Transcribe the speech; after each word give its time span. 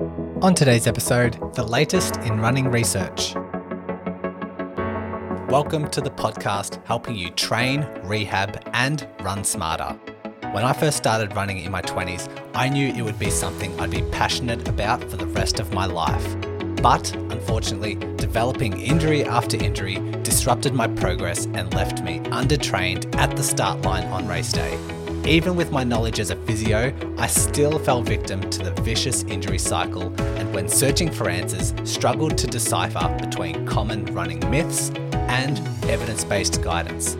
On 0.00 0.54
today's 0.54 0.86
episode, 0.86 1.34
the 1.54 1.62
latest 1.62 2.16
in 2.20 2.40
running 2.40 2.70
research. 2.70 3.34
Welcome 5.50 5.90
to 5.90 6.00
the 6.00 6.10
podcast 6.10 6.82
helping 6.86 7.16
you 7.16 7.28
train, 7.32 7.86
rehab, 8.04 8.62
and 8.72 9.06
run 9.20 9.44
smarter. 9.44 9.92
When 10.52 10.64
I 10.64 10.72
first 10.72 10.96
started 10.96 11.36
running 11.36 11.58
in 11.58 11.70
my 11.70 11.82
20s, 11.82 12.34
I 12.54 12.70
knew 12.70 12.88
it 12.88 13.02
would 13.02 13.18
be 13.18 13.28
something 13.28 13.78
I'd 13.78 13.90
be 13.90 14.00
passionate 14.10 14.66
about 14.68 15.04
for 15.10 15.18
the 15.18 15.26
rest 15.26 15.60
of 15.60 15.74
my 15.74 15.84
life. 15.84 16.34
But 16.80 17.14
unfortunately, 17.14 17.96
developing 18.16 18.80
injury 18.80 19.24
after 19.24 19.58
injury 19.58 19.96
disrupted 20.22 20.72
my 20.72 20.88
progress 20.88 21.44
and 21.44 21.74
left 21.74 22.02
me 22.02 22.20
undertrained 22.20 23.14
at 23.16 23.36
the 23.36 23.42
start 23.42 23.82
line 23.82 24.04
on 24.04 24.26
race 24.26 24.50
day. 24.50 24.78
Even 25.26 25.54
with 25.54 25.70
my 25.70 25.84
knowledge 25.84 26.18
as 26.18 26.30
a 26.30 26.36
physio, 26.36 26.92
I 27.18 27.26
still 27.26 27.78
fell 27.78 28.02
victim 28.02 28.40
to 28.50 28.62
the 28.62 28.82
vicious 28.82 29.22
injury 29.24 29.58
cycle 29.58 30.12
and 30.38 30.52
when 30.52 30.68
searching 30.68 31.10
for 31.10 31.28
answers, 31.28 31.74
struggled 31.84 32.38
to 32.38 32.46
decipher 32.46 33.16
between 33.20 33.66
common 33.66 34.06
running 34.06 34.40
myths 34.50 34.90
and 35.12 35.58
evidence 35.88 36.24
based 36.24 36.62
guidance. 36.62 37.16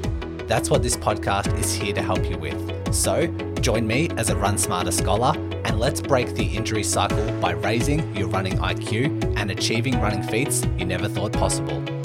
That's 0.46 0.70
what 0.70 0.82
this 0.82 0.96
podcast 0.96 1.56
is 1.60 1.72
here 1.72 1.92
to 1.92 2.02
help 2.02 2.28
you 2.28 2.38
with. 2.38 2.94
So, 2.94 3.26
join 3.60 3.86
me 3.86 4.08
as 4.16 4.30
a 4.30 4.36
Run 4.36 4.58
Smarter 4.58 4.90
scholar 4.90 5.38
and 5.64 5.78
let's 5.78 6.00
break 6.00 6.34
the 6.34 6.44
injury 6.44 6.82
cycle 6.82 7.30
by 7.40 7.52
raising 7.52 8.16
your 8.16 8.28
running 8.28 8.58
IQ 8.58 9.36
and 9.36 9.50
achieving 9.50 10.00
running 10.00 10.22
feats 10.22 10.66
you 10.78 10.86
never 10.86 11.06
thought 11.06 11.32
possible. 11.32 11.99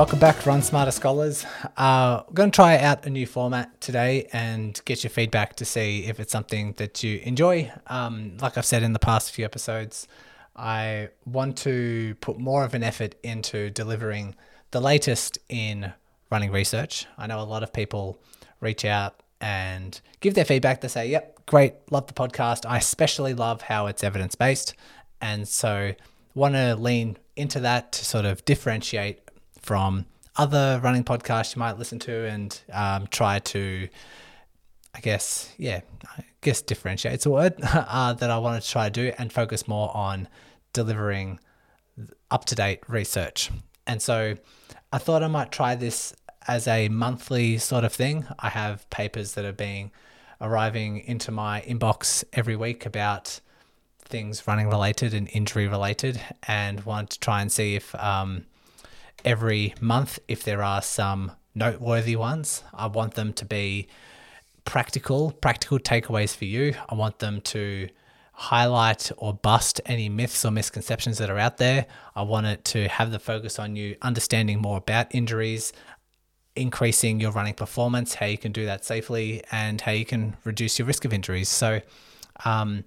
Welcome 0.00 0.18
back, 0.18 0.46
Run 0.46 0.62
Smarter 0.62 0.92
Scholars. 0.92 1.44
Uh, 1.76 2.22
we're 2.26 2.32
going 2.32 2.50
to 2.50 2.56
try 2.56 2.78
out 2.78 3.04
a 3.04 3.10
new 3.10 3.26
format 3.26 3.82
today 3.82 4.30
and 4.32 4.80
get 4.86 5.04
your 5.04 5.10
feedback 5.10 5.56
to 5.56 5.66
see 5.66 6.06
if 6.06 6.18
it's 6.18 6.32
something 6.32 6.72
that 6.78 7.02
you 7.02 7.20
enjoy. 7.22 7.70
Um, 7.86 8.38
like 8.40 8.56
I've 8.56 8.64
said 8.64 8.82
in 8.82 8.94
the 8.94 8.98
past 8.98 9.30
few 9.30 9.44
episodes, 9.44 10.08
I 10.56 11.10
want 11.26 11.58
to 11.58 12.14
put 12.22 12.38
more 12.38 12.64
of 12.64 12.72
an 12.72 12.82
effort 12.82 13.14
into 13.22 13.68
delivering 13.68 14.36
the 14.70 14.80
latest 14.80 15.36
in 15.50 15.92
running 16.30 16.50
research. 16.50 17.04
I 17.18 17.26
know 17.26 17.38
a 17.38 17.44
lot 17.44 17.62
of 17.62 17.70
people 17.70 18.18
reach 18.58 18.86
out 18.86 19.22
and 19.42 20.00
give 20.20 20.32
their 20.32 20.46
feedback. 20.46 20.80
They 20.80 20.88
say, 20.88 21.10
yep, 21.10 21.44
great, 21.44 21.74
love 21.90 22.06
the 22.06 22.14
podcast. 22.14 22.64
I 22.64 22.78
especially 22.78 23.34
love 23.34 23.60
how 23.60 23.86
it's 23.86 24.02
evidence 24.02 24.34
based. 24.34 24.72
And 25.20 25.46
so 25.46 25.92
want 26.34 26.54
to 26.54 26.74
lean 26.74 27.18
into 27.36 27.60
that 27.60 27.92
to 27.92 28.04
sort 28.06 28.24
of 28.24 28.42
differentiate 28.46 29.29
from 29.70 30.04
other 30.34 30.80
running 30.82 31.04
podcasts 31.04 31.54
you 31.54 31.60
might 31.60 31.78
listen 31.78 32.00
to 32.00 32.26
and 32.26 32.60
um, 32.72 33.06
try 33.06 33.38
to, 33.38 33.88
I 34.92 34.98
guess, 34.98 35.54
yeah, 35.58 35.82
I 36.18 36.24
guess 36.40 36.60
differentiate. 36.60 37.14
It's 37.14 37.24
a 37.24 37.30
word 37.30 37.54
uh, 37.62 38.14
that 38.14 38.30
I 38.32 38.38
wanted 38.38 38.62
to 38.62 38.68
try 38.68 38.88
to 38.88 38.90
do 38.90 39.12
and 39.16 39.32
focus 39.32 39.68
more 39.68 39.96
on 39.96 40.26
delivering 40.72 41.38
up 42.32 42.46
to 42.46 42.56
date 42.56 42.80
research. 42.88 43.52
And 43.86 44.02
so 44.02 44.34
I 44.92 44.98
thought 44.98 45.22
I 45.22 45.28
might 45.28 45.52
try 45.52 45.76
this 45.76 46.16
as 46.48 46.66
a 46.66 46.88
monthly 46.88 47.58
sort 47.58 47.84
of 47.84 47.92
thing. 47.92 48.26
I 48.40 48.48
have 48.48 48.90
papers 48.90 49.34
that 49.34 49.44
are 49.44 49.52
being 49.52 49.92
arriving 50.40 50.98
into 50.98 51.30
my 51.30 51.60
inbox 51.60 52.24
every 52.32 52.56
week 52.56 52.86
about 52.86 53.38
things 54.00 54.48
running 54.48 54.68
related 54.68 55.14
and 55.14 55.28
injury 55.32 55.68
related, 55.68 56.20
and 56.48 56.84
want 56.84 57.10
to 57.10 57.20
try 57.20 57.40
and 57.40 57.52
see 57.52 57.76
if 57.76 57.94
um, 57.94 58.46
every 59.24 59.74
month, 59.80 60.18
if 60.28 60.42
there 60.42 60.62
are 60.62 60.82
some 60.82 61.32
noteworthy 61.54 62.16
ones, 62.16 62.62
I 62.72 62.86
want 62.86 63.14
them 63.14 63.32
to 63.34 63.44
be 63.44 63.88
practical, 64.64 65.32
practical 65.32 65.78
takeaways 65.78 66.36
for 66.36 66.44
you. 66.44 66.74
I 66.88 66.94
want 66.94 67.18
them 67.18 67.40
to 67.42 67.88
highlight 68.32 69.10
or 69.18 69.34
bust 69.34 69.80
any 69.84 70.08
myths 70.08 70.44
or 70.44 70.50
misconceptions 70.50 71.18
that 71.18 71.28
are 71.28 71.38
out 71.38 71.58
there. 71.58 71.86
I 72.14 72.22
want 72.22 72.46
it 72.46 72.64
to 72.66 72.88
have 72.88 73.10
the 73.10 73.18
focus 73.18 73.58
on 73.58 73.76
you 73.76 73.96
understanding 74.00 74.60
more 74.60 74.78
about 74.78 75.14
injuries, 75.14 75.72
increasing 76.56 77.20
your 77.20 77.32
running 77.32 77.54
performance, 77.54 78.14
how 78.14 78.26
you 78.26 78.38
can 78.38 78.52
do 78.52 78.64
that 78.66 78.84
safely, 78.84 79.42
and 79.50 79.80
how 79.80 79.92
you 79.92 80.06
can 80.06 80.36
reduce 80.44 80.78
your 80.78 80.86
risk 80.86 81.04
of 81.04 81.12
injuries. 81.12 81.48
So, 81.48 81.80
um, 82.44 82.84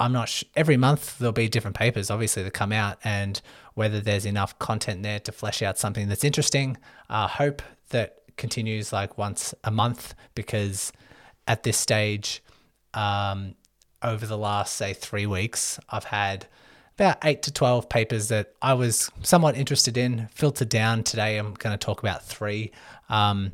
I'm 0.00 0.12
not 0.12 0.28
sh- 0.30 0.44
every 0.56 0.78
month 0.78 1.18
there'll 1.18 1.32
be 1.32 1.48
different 1.48 1.76
papers 1.76 2.10
obviously 2.10 2.42
that 2.42 2.54
come 2.54 2.72
out 2.72 2.98
and 3.04 3.40
whether 3.80 3.98
there's 3.98 4.26
enough 4.26 4.58
content 4.58 5.02
there 5.02 5.18
to 5.18 5.32
flesh 5.32 5.62
out 5.62 5.78
something 5.78 6.06
that's 6.06 6.22
interesting. 6.22 6.76
I 7.08 7.24
uh, 7.24 7.28
hope 7.28 7.62
that 7.88 8.18
continues 8.36 8.92
like 8.92 9.16
once 9.16 9.54
a 9.64 9.70
month 9.70 10.14
because 10.34 10.92
at 11.48 11.62
this 11.62 11.78
stage, 11.78 12.42
um, 12.92 13.54
over 14.02 14.26
the 14.26 14.36
last 14.36 14.74
say 14.76 14.92
three 14.92 15.24
weeks, 15.24 15.80
I've 15.88 16.04
had 16.04 16.46
about 16.98 17.24
eight 17.24 17.40
to 17.44 17.50
12 17.50 17.88
papers 17.88 18.28
that 18.28 18.52
I 18.60 18.74
was 18.74 19.10
somewhat 19.22 19.56
interested 19.56 19.96
in, 19.96 20.28
filtered 20.34 20.68
down. 20.68 21.02
Today, 21.02 21.38
I'm 21.38 21.54
going 21.54 21.72
to 21.72 21.82
talk 21.82 22.00
about 22.00 22.22
three. 22.22 22.72
Um, 23.08 23.52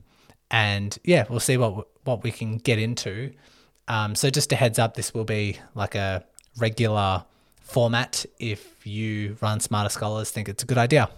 and 0.50 0.98
yeah, 1.04 1.26
we'll 1.30 1.38
see 1.38 1.56
what, 1.56 1.86
what 2.02 2.24
we 2.24 2.32
can 2.32 2.58
get 2.58 2.80
into. 2.80 3.30
Um, 3.86 4.16
so 4.16 4.28
just 4.28 4.50
a 4.50 4.56
heads 4.56 4.80
up, 4.80 4.94
this 4.94 5.14
will 5.14 5.22
be 5.22 5.60
like 5.76 5.94
a 5.94 6.24
regular 6.58 7.24
format 7.66 8.24
if 8.38 8.86
you 8.86 9.36
run 9.40 9.58
Smarter 9.60 9.90
Scholars 9.90 10.30
think 10.30 10.48
it's 10.48 10.62
a 10.62 10.66
good 10.66 10.78
idea. 10.78 11.10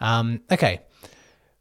Um, 0.00 0.40
okay, 0.50 0.80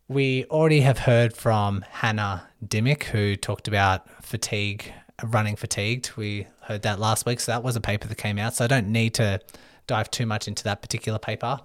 we 0.08 0.46
already 0.46 0.82
have 0.82 1.00
heard 1.00 1.34
from 1.34 1.86
Hannah 1.90 2.48
Dimmick, 2.66 3.04
who 3.04 3.36
talked 3.36 3.68
about 3.68 4.10
fatigue, 4.24 4.92
running 5.24 5.56
fatigued. 5.56 6.18
We 6.18 6.48
heard 6.62 6.82
that 6.82 7.00
last 7.00 7.26
week, 7.26 7.40
so 7.40 7.52
that 7.52 7.64
was 7.64 7.76
a 7.76 7.82
paper 7.82 8.08
that 8.08 8.16
came 8.16 8.40
out. 8.40 8.56
So 8.56 8.66
I 8.66 8.68
don't 8.68 8.88
need 8.88 9.14
to 9.16 9.40
dive 9.86 10.10
too 10.10 10.26
much 10.26 10.48
into 10.48 10.64
that 10.64 10.82
particular 10.82 11.20
paper. 11.20 11.60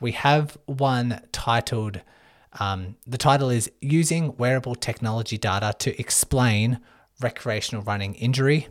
We 0.00 0.12
have 0.12 0.56
one 0.66 1.20
titled, 1.30 2.00
um, 2.58 2.96
the 3.06 3.18
title 3.18 3.50
is 3.50 3.70
Using 3.80 4.36
Wearable 4.36 4.74
Technology 4.74 5.36
Data 5.36 5.74
to 5.80 5.98
Explain 6.00 6.80
Recreational 7.20 7.82
Running 7.82 8.14
Injury. 8.14 8.68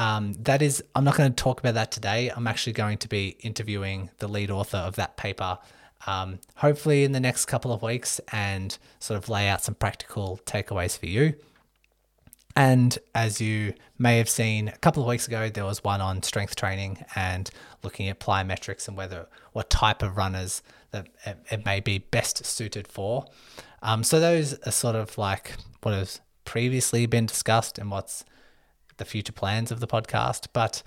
Um, 0.00 0.32
that 0.44 0.62
is, 0.62 0.82
I'm 0.96 1.04
not 1.04 1.18
going 1.18 1.30
to 1.30 1.36
talk 1.36 1.60
about 1.60 1.74
that 1.74 1.92
today. 1.92 2.30
I'm 2.34 2.46
actually 2.46 2.72
going 2.72 2.96
to 2.98 3.08
be 3.08 3.36
interviewing 3.40 4.08
the 4.16 4.28
lead 4.28 4.50
author 4.50 4.78
of 4.78 4.96
that 4.96 5.18
paper, 5.18 5.58
um, 6.06 6.38
hopefully 6.54 7.04
in 7.04 7.12
the 7.12 7.20
next 7.20 7.44
couple 7.44 7.70
of 7.70 7.82
weeks, 7.82 8.18
and 8.32 8.78
sort 8.98 9.18
of 9.18 9.28
lay 9.28 9.46
out 9.46 9.62
some 9.62 9.74
practical 9.74 10.40
takeaways 10.46 10.98
for 10.98 11.04
you. 11.04 11.34
And 12.56 12.98
as 13.14 13.42
you 13.42 13.74
may 13.98 14.16
have 14.16 14.30
seen 14.30 14.68
a 14.68 14.78
couple 14.78 15.02
of 15.02 15.08
weeks 15.08 15.28
ago, 15.28 15.50
there 15.50 15.66
was 15.66 15.84
one 15.84 16.00
on 16.00 16.22
strength 16.22 16.56
training 16.56 17.04
and 17.14 17.50
looking 17.82 18.08
at 18.08 18.20
plyometrics 18.20 18.88
and 18.88 18.96
whether 18.96 19.28
what 19.52 19.68
type 19.68 20.02
of 20.02 20.16
runners 20.16 20.62
that 20.92 21.08
it, 21.50 21.66
may 21.66 21.78
be 21.78 21.98
best 21.98 22.46
suited 22.46 22.88
for. 22.88 23.26
Um, 23.82 24.02
so 24.02 24.18
those 24.18 24.54
are 24.60 24.72
sort 24.72 24.96
of 24.96 25.18
like 25.18 25.56
what 25.82 25.92
has 25.92 26.22
previously 26.46 27.04
been 27.04 27.26
discussed 27.26 27.78
and 27.78 27.90
what's 27.90 28.24
the 29.00 29.04
future 29.04 29.32
plans 29.32 29.72
of 29.72 29.80
the 29.80 29.88
podcast, 29.88 30.46
but 30.52 30.84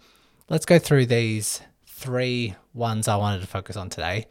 let's 0.48 0.66
go 0.66 0.80
through 0.80 1.08
these 1.08 1.62
three 1.86 2.56
ones 2.74 3.10
I 3.10 3.18
wanted 3.18 3.42
to 3.42 3.48
focus 3.48 3.76
on 3.76 3.90
today. 3.90 4.28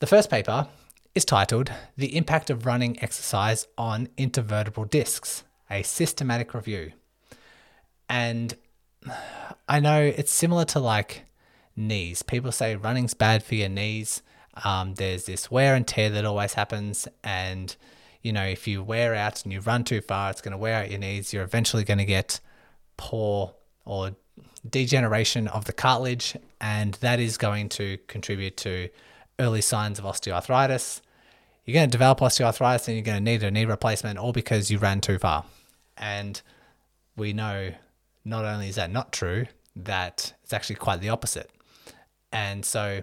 The 0.00 0.06
first 0.06 0.28
paper 0.28 0.66
is 1.14 1.24
titled 1.24 1.72
The 1.96 2.16
Impact 2.16 2.50
of 2.50 2.66
Running 2.66 3.02
Exercise 3.02 3.66
on 3.78 4.08
Intervertebral 4.18 4.90
Discs, 4.90 5.44
a 5.70 5.82
systematic 5.82 6.52
review. 6.52 6.92
And 8.08 8.54
I 9.68 9.80
know 9.80 10.02
it's 10.02 10.32
similar 10.32 10.64
to 10.66 10.80
like 10.80 11.24
knees. 11.76 12.22
People 12.22 12.50
say 12.50 12.74
running's 12.74 13.14
bad 13.14 13.44
for 13.44 13.54
your 13.54 13.68
knees. 13.68 14.22
Um, 14.64 14.94
there's 14.94 15.26
this 15.26 15.48
wear 15.48 15.76
and 15.76 15.86
tear 15.86 16.10
that 16.10 16.24
always 16.24 16.54
happens. 16.54 17.06
And, 17.22 17.74
you 18.20 18.32
know, 18.32 18.44
if 18.44 18.66
you 18.66 18.82
wear 18.82 19.14
out 19.14 19.44
and 19.44 19.52
you 19.52 19.60
run 19.60 19.84
too 19.84 20.00
far, 20.00 20.30
it's 20.30 20.40
going 20.40 20.52
to 20.52 20.58
wear 20.58 20.74
out 20.74 20.90
your 20.90 20.98
knees. 20.98 21.32
You're 21.32 21.44
eventually 21.44 21.84
going 21.84 21.98
to 21.98 22.04
get 22.04 22.40
poor 22.96 23.54
or 23.84 24.16
degeneration 24.68 25.48
of 25.48 25.64
the 25.64 25.72
cartilage, 25.72 26.36
and 26.60 26.94
that 26.94 27.20
is 27.20 27.36
going 27.36 27.68
to 27.70 27.98
contribute 28.08 28.56
to 28.58 28.88
early 29.38 29.60
signs 29.60 29.98
of 29.98 30.04
osteoarthritis. 30.04 31.00
You're 31.64 31.74
going 31.74 31.88
to 31.88 31.92
develop 31.92 32.20
osteoarthritis 32.20 32.88
and 32.88 32.96
you're 32.96 33.04
going 33.04 33.18
to 33.18 33.30
need 33.30 33.42
a 33.42 33.50
knee 33.50 33.64
replacement, 33.64 34.18
all 34.18 34.32
because 34.32 34.70
you 34.70 34.78
ran 34.78 35.00
too 35.00 35.18
far. 35.18 35.44
And 35.96 36.40
we 37.16 37.32
know 37.32 37.72
not 38.24 38.44
only 38.44 38.68
is 38.68 38.76
that 38.76 38.90
not 38.90 39.12
true, 39.12 39.46
that 39.74 40.32
it's 40.42 40.52
actually 40.52 40.76
quite 40.76 41.00
the 41.00 41.08
opposite. 41.08 41.50
And 42.32 42.64
so 42.64 43.02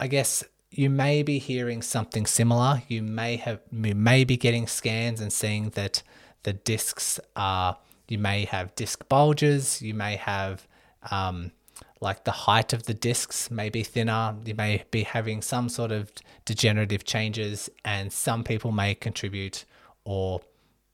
I 0.00 0.06
guess 0.06 0.44
you 0.70 0.88
may 0.90 1.22
be 1.22 1.38
hearing 1.38 1.82
something 1.82 2.26
similar. 2.26 2.82
You 2.88 3.02
may 3.02 3.36
have 3.36 3.60
you 3.70 3.94
may 3.94 4.24
be 4.24 4.36
getting 4.36 4.66
scans 4.66 5.20
and 5.20 5.32
seeing 5.32 5.70
that 5.70 6.02
the 6.42 6.52
discs 6.52 7.20
are 7.36 7.76
you 8.08 8.18
may 8.18 8.44
have 8.46 8.74
disc 8.74 9.08
bulges. 9.08 9.80
You 9.82 9.94
may 9.94 10.16
have 10.16 10.66
um, 11.10 11.52
like 12.00 12.24
the 12.24 12.32
height 12.32 12.72
of 12.72 12.84
the 12.84 12.94
discs 12.94 13.50
may 13.50 13.70
be 13.70 13.82
thinner. 13.82 14.36
You 14.44 14.54
may 14.54 14.84
be 14.90 15.04
having 15.04 15.42
some 15.42 15.68
sort 15.68 15.92
of 15.92 16.10
degenerative 16.44 17.04
changes, 17.04 17.70
and 17.84 18.12
some 18.12 18.44
people 18.44 18.72
may 18.72 18.94
contribute 18.94 19.64
or 20.04 20.40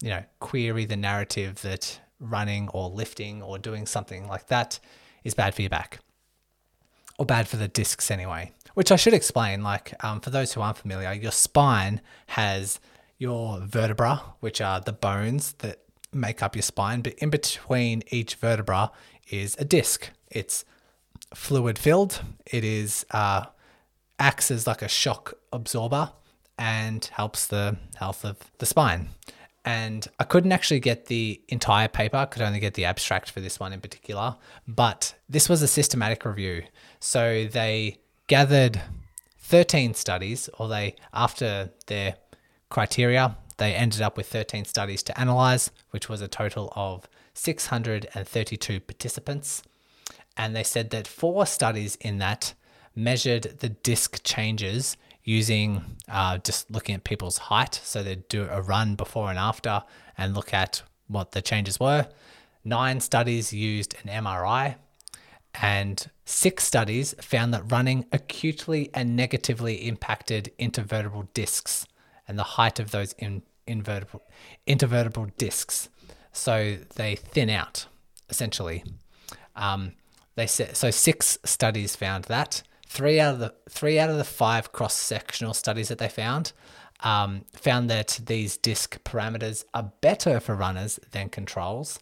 you 0.01 0.11
know, 0.11 0.23
query 0.41 0.85
the 0.85 0.97
narrative 0.97 1.63
that 1.63 2.01
running 2.21 2.69
or 2.71 2.89
lifting 2.89 3.43
or 3.43 3.59
doing 3.59 3.87
something 3.87 4.29
like 4.29 4.47
that 4.49 4.79
is 5.25 5.35
bad 5.35 5.55
for 5.55 5.63
your 5.63 5.71
back 5.71 6.01
or 7.19 7.27
bad 7.27 7.49
for 7.49 7.57
the 7.57 7.69
discs 7.69 8.11
anyway. 8.11 8.53
Which 8.75 8.93
I 8.93 8.97
should 8.97 9.15
explain. 9.15 9.63
Like 9.63 9.93
um, 10.05 10.21
for 10.21 10.31
those 10.31 10.53
who 10.53 10.61
aren't 10.61 10.79
familiar, 10.79 11.13
your 11.13 11.33
spine 11.33 12.01
has 12.29 12.79
your 13.19 13.59
vertebra, 13.61 14.23
which 14.39 14.61
are 14.61 14.81
the 14.81 14.93
bones 14.93 15.55
that 15.55 15.81
make 16.13 16.43
up 16.43 16.55
your 16.55 16.63
spine, 16.63 17.03
but 17.03 17.15
in 17.15 17.31
between 17.31 18.03
each 18.09 18.37
vertebra 18.37 18.91
is 19.31 19.57
a 19.59 19.65
disc. 19.65 20.11
It's 20.31 20.65
fluid 21.35 21.79
filled. 21.79 22.23
It 22.47 22.65
is 22.65 23.05
uh, 23.11 23.47
acts 24.19 24.51
as 24.51 24.67
like 24.67 24.83
a 24.83 24.89
shock 24.89 25.35
absorber 25.53 26.13
and 26.59 27.05
helps 27.13 27.47
the 27.47 27.77
health 27.97 28.25
of 28.25 28.39
the 28.59 28.67
spine. 28.67 29.11
And 29.65 30.07
I 30.19 30.25
couldn't 30.25 30.53
actually 30.53 30.81
get 30.81 31.07
the 31.07 31.43
entire 31.49 31.89
paper, 31.89 32.17
I 32.17 32.25
could 32.25 32.43
only 32.43 32.59
get 32.59 32.75
the 32.75 32.87
abstract 32.87 33.31
for 33.31 33.41
this 33.41 33.61
one 33.61 33.73
in 33.73 33.81
particular. 33.81 34.37
But 34.67 35.15
this 35.29 35.49
was 35.49 35.61
a 35.63 35.69
systematic 35.69 36.25
review. 36.25 36.63
So 37.01 37.47
they 37.47 37.99
gathered 38.29 38.81
13 39.41 39.95
studies, 39.95 40.49
or 40.59 40.69
they, 40.69 40.97
after 41.13 41.71
their 41.87 42.17
criteria, 42.71 43.37
they 43.59 43.75
ended 43.75 44.01
up 44.01 44.17
with 44.17 44.27
13 44.27 44.65
studies 44.65 45.03
to 45.05 45.21
analyze, 45.21 45.71
which 45.91 46.09
was 46.09 46.21
a 46.21 46.29
total 46.29 46.73
of 46.75 47.09
632 47.35 48.81
participants. 48.81 49.63
And 50.37 50.57
they 50.57 50.63
said 50.63 50.91
that 50.91 51.07
four 51.07 51.45
studies 51.47 51.97
in 52.01 52.19
that 52.19 52.55
measured 52.95 53.59
the 53.61 53.69
disc 53.69 54.23
changes 54.25 54.97
using 55.25 55.85
uh, 56.09 56.39
just 56.39 56.71
looking 56.71 56.95
at 56.95 57.05
people's 57.05 57.39
height. 57.39 57.81
So 57.85 58.03
they'd 58.03 58.27
do 58.29 58.49
a 58.51 58.63
run 58.63 58.95
before 58.95 59.29
and 59.29 59.39
after 59.39 59.83
and 60.17 60.35
look 60.35 60.55
at 60.55 60.83
what 61.07 61.33
the 61.33 61.43
changes 61.43 61.79
were. 61.79 62.09
Nine 62.65 63.01
studies 63.01 63.53
used 63.53 63.95
an 64.03 64.25
MRI, 64.25 64.77
and 65.55 66.11
six 66.25 66.65
studies 66.65 67.15
found 67.21 67.53
that 67.55 67.71
running 67.71 68.05
acutely 68.13 68.91
and 68.95 69.17
negatively 69.17 69.87
impacted 69.87 70.53
intervertebral 70.59 71.29
discs 71.35 71.87
and 72.29 72.39
the 72.39 72.45
height 72.45 72.79
of 72.79 72.91
those 72.91 73.15
in, 73.15 73.43
invertebral, 73.69 74.21
intervertebral 74.67 75.37
discs. 75.37 75.89
So 76.33 76.79
they 76.97 77.17
thin 77.17 77.51
out, 77.51 77.87
essentially. 78.29 78.85
Um, 79.55 79.93
they 80.35 80.47
said, 80.47 80.77
so 80.77 80.91
six 80.91 81.39
studies 81.45 81.97
found 81.97 82.25
that. 82.25 82.63
Three 82.87 83.21
out 83.21 83.35
of 83.35 83.41
the 83.41 83.55
three 83.69 83.99
out 83.99 84.09
of 84.09 84.17
the 84.17 84.25
five 84.25 84.73
cross-sectional 84.73 85.53
studies 85.53 85.89
that 85.89 85.99
they 85.99 86.09
found 86.09 86.53
um, 87.01 87.45
found 87.53 87.91
that 87.91 88.21
these 88.25 88.57
disc 88.57 89.03
parameters 89.05 89.65
are 89.75 89.93
better 90.01 90.41
for 90.41 90.55
runners 90.55 90.99
than 91.11 91.29
controls. 91.29 91.99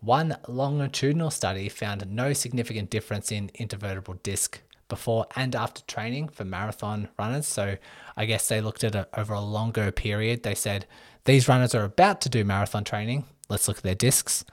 One 0.00 0.36
longitudinal 0.46 1.30
study 1.30 1.68
found 1.68 2.08
no 2.08 2.32
significant 2.32 2.88
difference 2.88 3.32
in 3.32 3.50
intervertebral 3.58 4.22
disc 4.22 4.60
before 4.88 5.26
and 5.36 5.54
after 5.54 5.82
training 5.82 6.28
for 6.28 6.44
marathon 6.44 7.08
runners. 7.18 7.46
So 7.46 7.76
I 8.16 8.24
guess 8.24 8.48
they 8.48 8.60
looked 8.60 8.84
at 8.84 8.94
it 8.94 9.08
over 9.16 9.34
a 9.34 9.40
longer 9.40 9.90
period. 9.92 10.42
They 10.42 10.54
said 10.54 10.86
these 11.24 11.48
runners 11.48 11.74
are 11.74 11.84
about 11.84 12.20
to 12.22 12.28
do 12.28 12.44
marathon 12.44 12.84
training. 12.84 13.24
Let's 13.48 13.68
look 13.68 13.78
at 13.78 13.82
their 13.82 13.94
discs. 13.94 14.44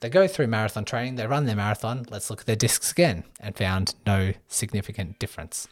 They 0.00 0.10
go 0.10 0.26
through 0.28 0.48
marathon 0.48 0.84
training, 0.84 1.14
they 1.14 1.26
run 1.26 1.46
their 1.46 1.56
marathon, 1.56 2.04
let's 2.10 2.28
look 2.28 2.40
at 2.40 2.46
their 2.46 2.56
discs 2.56 2.92
again, 2.92 3.24
and 3.40 3.56
found 3.56 3.94
no 4.04 4.34
significant 4.48 5.18
difference. 5.18 5.66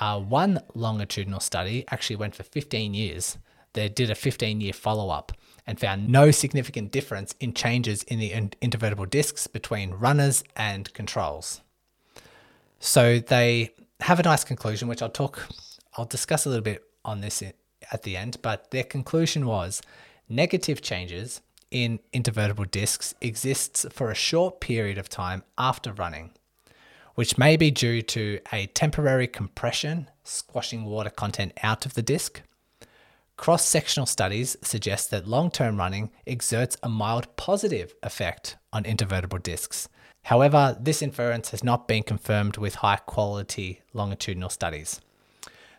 Uh, 0.00 0.18
one 0.18 0.60
longitudinal 0.74 1.38
study 1.38 1.84
actually 1.90 2.16
went 2.16 2.34
for 2.34 2.42
15 2.42 2.94
years. 2.94 3.38
They 3.74 3.88
did 3.88 4.10
a 4.10 4.14
15 4.14 4.60
year 4.60 4.72
follow 4.72 5.10
up 5.10 5.32
and 5.66 5.78
found 5.78 6.08
no 6.08 6.30
significant 6.30 6.90
difference 6.90 7.34
in 7.40 7.54
changes 7.54 8.02
in 8.04 8.18
the 8.18 8.30
intervertebral 8.30 9.08
discs 9.08 9.46
between 9.46 9.92
runners 9.92 10.42
and 10.56 10.92
controls. 10.92 11.60
So 12.84 13.18
they 13.18 13.70
have 14.00 14.20
a 14.20 14.22
nice 14.22 14.44
conclusion, 14.44 14.88
which 14.88 15.00
I'll 15.00 15.08
talk, 15.08 15.48
I'll 15.96 16.04
discuss 16.04 16.44
a 16.44 16.50
little 16.50 16.62
bit 16.62 16.84
on 17.02 17.22
this 17.22 17.42
at 17.90 18.02
the 18.02 18.14
end, 18.14 18.36
but 18.42 18.70
their 18.72 18.84
conclusion 18.84 19.46
was 19.46 19.80
negative 20.28 20.82
changes 20.82 21.40
in 21.70 21.98
intervertebral 22.12 22.70
discs 22.70 23.14
exists 23.22 23.86
for 23.90 24.10
a 24.10 24.14
short 24.14 24.60
period 24.60 24.98
of 24.98 25.08
time 25.08 25.44
after 25.56 25.94
running, 25.94 26.32
which 27.14 27.38
may 27.38 27.56
be 27.56 27.70
due 27.70 28.02
to 28.02 28.38
a 28.52 28.66
temporary 28.66 29.28
compression 29.28 30.10
squashing 30.22 30.84
water 30.84 31.10
content 31.10 31.54
out 31.62 31.86
of 31.86 31.94
the 31.94 32.02
disc. 32.02 32.42
Cross 33.38 33.64
sectional 33.64 34.06
studies 34.06 34.58
suggest 34.60 35.10
that 35.10 35.26
long 35.26 35.50
term 35.50 35.78
running 35.78 36.10
exerts 36.26 36.76
a 36.82 36.90
mild 36.90 37.34
positive 37.36 37.94
effect 38.02 38.58
on 38.74 38.84
intervertebral 38.84 39.42
discs. 39.42 39.88
However, 40.24 40.76
this 40.80 41.02
inference 41.02 41.50
has 41.50 41.62
not 41.62 41.86
been 41.86 42.02
confirmed 42.02 42.56
with 42.56 42.76
high 42.76 42.96
quality 42.96 43.82
longitudinal 43.92 44.48
studies. 44.48 45.00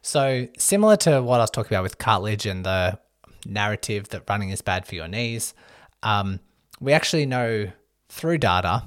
So, 0.01 0.47
similar 0.57 0.97
to 0.97 1.21
what 1.23 1.39
I 1.39 1.43
was 1.43 1.49
talking 1.49 1.75
about 1.75 1.83
with 1.83 1.97
cartilage 1.97 2.45
and 2.45 2.63
the 2.63 2.99
narrative 3.45 4.09
that 4.09 4.29
running 4.29 4.51
is 4.51 4.61
bad 4.61 4.85
for 4.85 4.93
your 4.93 5.07
knees, 5.07 5.55
um, 6.03 6.39
we 6.79 6.93
actually 6.93 7.25
know 7.25 7.71
through 8.09 8.37
data 8.37 8.83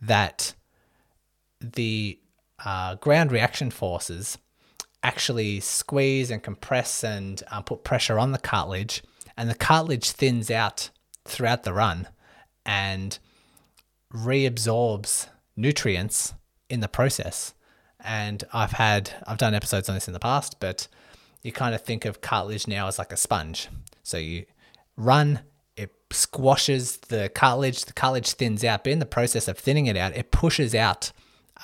that 0.00 0.54
the 1.60 2.18
uh, 2.64 2.96
ground 2.96 3.30
reaction 3.30 3.70
forces 3.70 4.36
actually 5.04 5.60
squeeze 5.60 6.28
and 6.28 6.42
compress 6.42 7.04
and 7.04 7.44
uh, 7.52 7.60
put 7.62 7.84
pressure 7.84 8.18
on 8.18 8.32
the 8.32 8.38
cartilage, 8.38 9.04
and 9.36 9.48
the 9.48 9.54
cartilage 9.54 10.10
thins 10.10 10.50
out 10.50 10.90
throughout 11.24 11.62
the 11.62 11.72
run 11.72 12.08
and 12.66 13.20
reabsorbs 14.12 15.28
nutrients 15.56 16.34
in 16.68 16.80
the 16.80 16.88
process. 16.88 17.54
And 18.00 18.44
I've 18.52 18.72
had, 18.72 19.10
I've 19.26 19.38
done 19.38 19.54
episodes 19.54 19.88
on 19.88 19.94
this 19.94 20.06
in 20.06 20.14
the 20.14 20.20
past, 20.20 20.60
but 20.60 20.88
you 21.42 21.52
kind 21.52 21.74
of 21.74 21.82
think 21.82 22.04
of 22.04 22.20
cartilage 22.20 22.66
now 22.68 22.86
as 22.86 22.98
like 22.98 23.12
a 23.12 23.16
sponge. 23.16 23.68
So 24.02 24.18
you 24.18 24.46
run, 24.96 25.40
it 25.76 25.94
squashes 26.10 26.98
the 26.98 27.28
cartilage, 27.28 27.84
the 27.84 27.92
cartilage 27.92 28.32
thins 28.32 28.64
out, 28.64 28.84
but 28.84 28.92
in 28.92 28.98
the 28.98 29.06
process 29.06 29.48
of 29.48 29.58
thinning 29.58 29.86
it 29.86 29.96
out, 29.96 30.16
it 30.16 30.30
pushes 30.30 30.74
out 30.74 31.12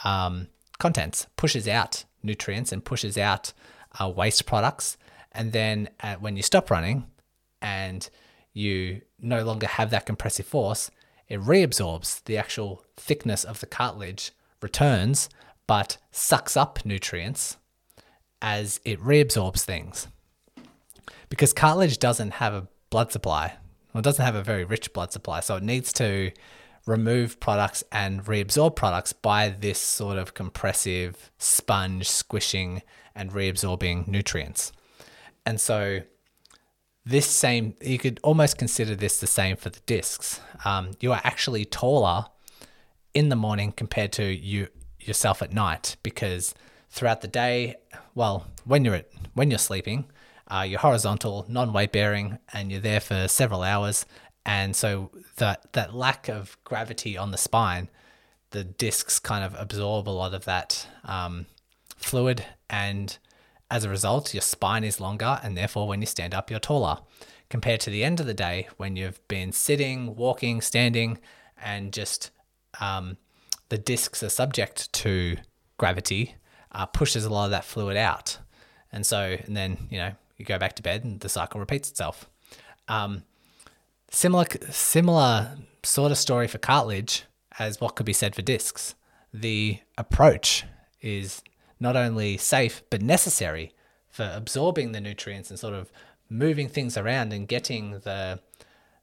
um, 0.04 0.48
contents, 0.78 1.26
pushes 1.36 1.68
out 1.68 2.04
nutrients, 2.22 2.72
and 2.72 2.84
pushes 2.84 3.16
out 3.16 3.52
uh, 4.00 4.08
waste 4.08 4.46
products. 4.46 4.96
And 5.32 5.52
then 5.52 5.88
uh, 6.00 6.16
when 6.16 6.36
you 6.36 6.42
stop 6.42 6.70
running 6.70 7.06
and 7.62 8.08
you 8.52 9.02
no 9.20 9.44
longer 9.44 9.66
have 9.66 9.90
that 9.90 10.06
compressive 10.06 10.46
force, 10.46 10.90
it 11.28 11.40
reabsorbs 11.40 12.22
the 12.24 12.36
actual 12.36 12.84
thickness 12.96 13.44
of 13.44 13.60
the 13.60 13.66
cartilage, 13.66 14.32
returns, 14.60 15.28
but 15.66 15.96
sucks 16.10 16.56
up 16.56 16.84
nutrients 16.84 17.56
as 18.42 18.80
it 18.84 19.00
reabsorbs 19.00 19.64
things. 19.64 20.08
Because 21.28 21.52
cartilage 21.52 21.98
doesn't 21.98 22.32
have 22.32 22.54
a 22.54 22.68
blood 22.90 23.10
supply, 23.10 23.54
well, 23.92 24.00
it 24.00 24.04
doesn't 24.04 24.24
have 24.24 24.34
a 24.34 24.42
very 24.42 24.64
rich 24.64 24.92
blood 24.92 25.12
supply, 25.12 25.40
so 25.40 25.56
it 25.56 25.62
needs 25.62 25.92
to 25.94 26.32
remove 26.86 27.40
products 27.40 27.82
and 27.90 28.24
reabsorb 28.24 28.76
products 28.76 29.12
by 29.12 29.48
this 29.48 29.78
sort 29.78 30.18
of 30.18 30.34
compressive 30.34 31.30
sponge 31.38 32.08
squishing 32.08 32.82
and 33.14 33.32
reabsorbing 33.32 34.06
nutrients. 34.06 34.72
And 35.46 35.60
so 35.60 36.00
this 37.06 37.26
same 37.26 37.74
you 37.82 37.98
could 37.98 38.18
almost 38.22 38.56
consider 38.58 38.94
this 38.94 39.18
the 39.20 39.26
same 39.26 39.56
for 39.56 39.70
the 39.70 39.80
discs. 39.80 40.40
Um, 40.64 40.92
you 41.00 41.12
are 41.12 41.20
actually 41.24 41.64
taller 41.64 42.26
in 43.12 43.28
the 43.28 43.36
morning 43.36 43.72
compared 43.72 44.12
to 44.12 44.24
you 44.24 44.68
yourself 45.00 45.42
at 45.42 45.52
night 45.52 45.96
because 46.02 46.54
throughout 46.90 47.20
the 47.20 47.28
day, 47.28 47.76
well, 48.14 48.46
when 48.64 48.84
you're 48.84 48.94
at, 48.94 49.08
when 49.34 49.50
you're 49.50 49.58
sleeping, 49.58 50.06
uh, 50.48 50.64
you're 50.66 50.80
horizontal, 50.80 51.44
non-weight 51.48 51.92
bearing, 51.92 52.38
and 52.52 52.70
you're 52.70 52.80
there 52.80 53.00
for 53.00 53.28
several 53.28 53.62
hours. 53.62 54.06
And 54.46 54.74
so 54.74 55.10
that 55.36 55.72
that 55.72 55.94
lack 55.94 56.28
of 56.28 56.56
gravity 56.64 57.16
on 57.16 57.30
the 57.30 57.38
spine, 57.38 57.88
the 58.50 58.64
discs 58.64 59.18
kind 59.18 59.44
of 59.44 59.54
absorb 59.58 60.08
a 60.08 60.10
lot 60.10 60.34
of 60.34 60.44
that 60.44 60.86
um, 61.04 61.46
fluid, 61.96 62.44
and 62.70 63.18
as 63.74 63.82
a 63.82 63.88
result, 63.88 64.32
your 64.32 64.40
spine 64.40 64.84
is 64.84 65.00
longer, 65.00 65.40
and 65.42 65.56
therefore, 65.56 65.88
when 65.88 66.00
you 66.00 66.06
stand 66.06 66.32
up, 66.32 66.48
you're 66.48 66.60
taller. 66.60 66.98
Compared 67.50 67.80
to 67.80 67.90
the 67.90 68.04
end 68.04 68.20
of 68.20 68.26
the 68.26 68.32
day, 68.32 68.68
when 68.76 68.94
you've 68.94 69.26
been 69.26 69.50
sitting, 69.50 70.14
walking, 70.14 70.60
standing, 70.60 71.18
and 71.60 71.92
just 71.92 72.30
um, 72.80 73.16
the 73.70 73.76
discs 73.76 74.22
are 74.22 74.28
subject 74.28 74.92
to 74.92 75.38
gravity, 75.76 76.36
uh, 76.70 76.86
pushes 76.86 77.24
a 77.24 77.30
lot 77.30 77.46
of 77.46 77.50
that 77.50 77.64
fluid 77.64 77.96
out. 77.96 78.38
And 78.92 79.04
so, 79.04 79.38
and 79.44 79.56
then, 79.56 79.88
you 79.90 79.98
know, 79.98 80.12
you 80.36 80.44
go 80.44 80.56
back 80.56 80.76
to 80.76 80.82
bed 80.82 81.02
and 81.02 81.18
the 81.18 81.28
cycle 81.28 81.58
repeats 81.58 81.90
itself. 81.90 82.30
Um, 82.86 83.24
similar, 84.08 84.46
similar 84.70 85.58
sort 85.82 86.12
of 86.12 86.18
story 86.18 86.46
for 86.46 86.58
cartilage 86.58 87.24
as 87.58 87.80
what 87.80 87.96
could 87.96 88.06
be 88.06 88.12
said 88.12 88.36
for 88.36 88.42
discs. 88.42 88.94
The 89.32 89.80
approach 89.98 90.62
is 91.00 91.42
not 91.80 91.96
only 91.96 92.36
safe 92.36 92.82
but 92.90 93.02
necessary 93.02 93.72
for 94.08 94.30
absorbing 94.34 94.92
the 94.92 95.00
nutrients 95.00 95.50
and 95.50 95.58
sort 95.58 95.74
of 95.74 95.90
moving 96.30 96.68
things 96.68 96.96
around 96.96 97.32
and 97.32 97.48
getting 97.48 98.00
the 98.00 98.40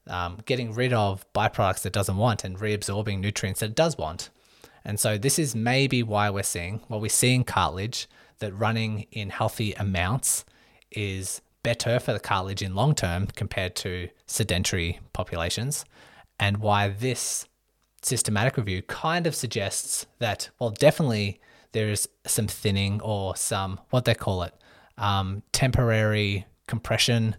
um, 0.08 0.40
getting 0.46 0.74
rid 0.74 0.94
of 0.94 1.26
byproducts 1.34 1.86
it 1.86 1.94
doesn't 1.94 2.18
want 2.18 2.44
and 2.44 2.58
reabsorbing 2.58 3.20
nutrients 3.20 3.60
that 3.60 3.70
it 3.72 3.76
does 3.76 3.98
want. 3.98 4.30
And 4.84 5.00
so 5.00 5.18
this 5.18 5.38
is 5.38 5.54
maybe 5.54 6.02
why 6.02 6.30
we're 6.32 6.42
seeing, 6.42 6.82
well, 6.90 7.00
we 7.00 7.10
see 7.10 7.36
in 7.36 7.44
cartilage 7.44 8.08
that 8.40 8.52
running 8.54 9.06
in 9.12 9.30
healthy 9.30 9.74
amounts 9.74 10.44
is 10.90 11.42
better 11.64 12.00
for 12.00 12.14
the 12.14 12.20
cartilage 12.20 12.64
in 12.64 12.74
long 12.74 12.96
term 12.96 13.28
compared 13.28 13.76
to 13.78 14.10
sedentary 14.26 15.00
populations, 15.14 15.86
and 16.40 16.58
why 16.58 16.90
this 16.90 17.48
systematic 18.02 18.58
review 18.58 18.82
kind 18.82 19.28
of 19.28 19.36
suggests 19.36 20.08
that, 20.18 20.50
well, 20.60 20.72
definitely 20.72 21.40
there 21.72 21.90
is 21.90 22.08
some 22.26 22.48
thinning 22.48 23.02
or 23.02 23.36
some, 23.36 23.80
what 23.90 24.06
they 24.06 24.16
call 24.16 24.44
it, 24.44 24.54
um, 24.98 25.44
temporary 25.52 26.46
compression. 26.68 27.36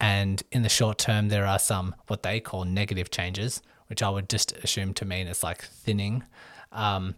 And 0.00 0.42
in 0.52 0.62
the 0.62 0.68
short 0.68 0.98
term, 0.98 1.28
there 1.28 1.46
are 1.46 1.58
some, 1.58 1.94
what 2.06 2.22
they 2.22 2.40
call 2.40 2.64
negative 2.64 3.10
changes, 3.10 3.62
which 3.88 4.02
I 4.02 4.10
would 4.10 4.28
just 4.28 4.52
assume 4.52 4.94
to 4.94 5.04
mean 5.04 5.26
it's 5.26 5.42
like 5.42 5.62
thinning. 5.62 6.24
Um, 6.72 7.14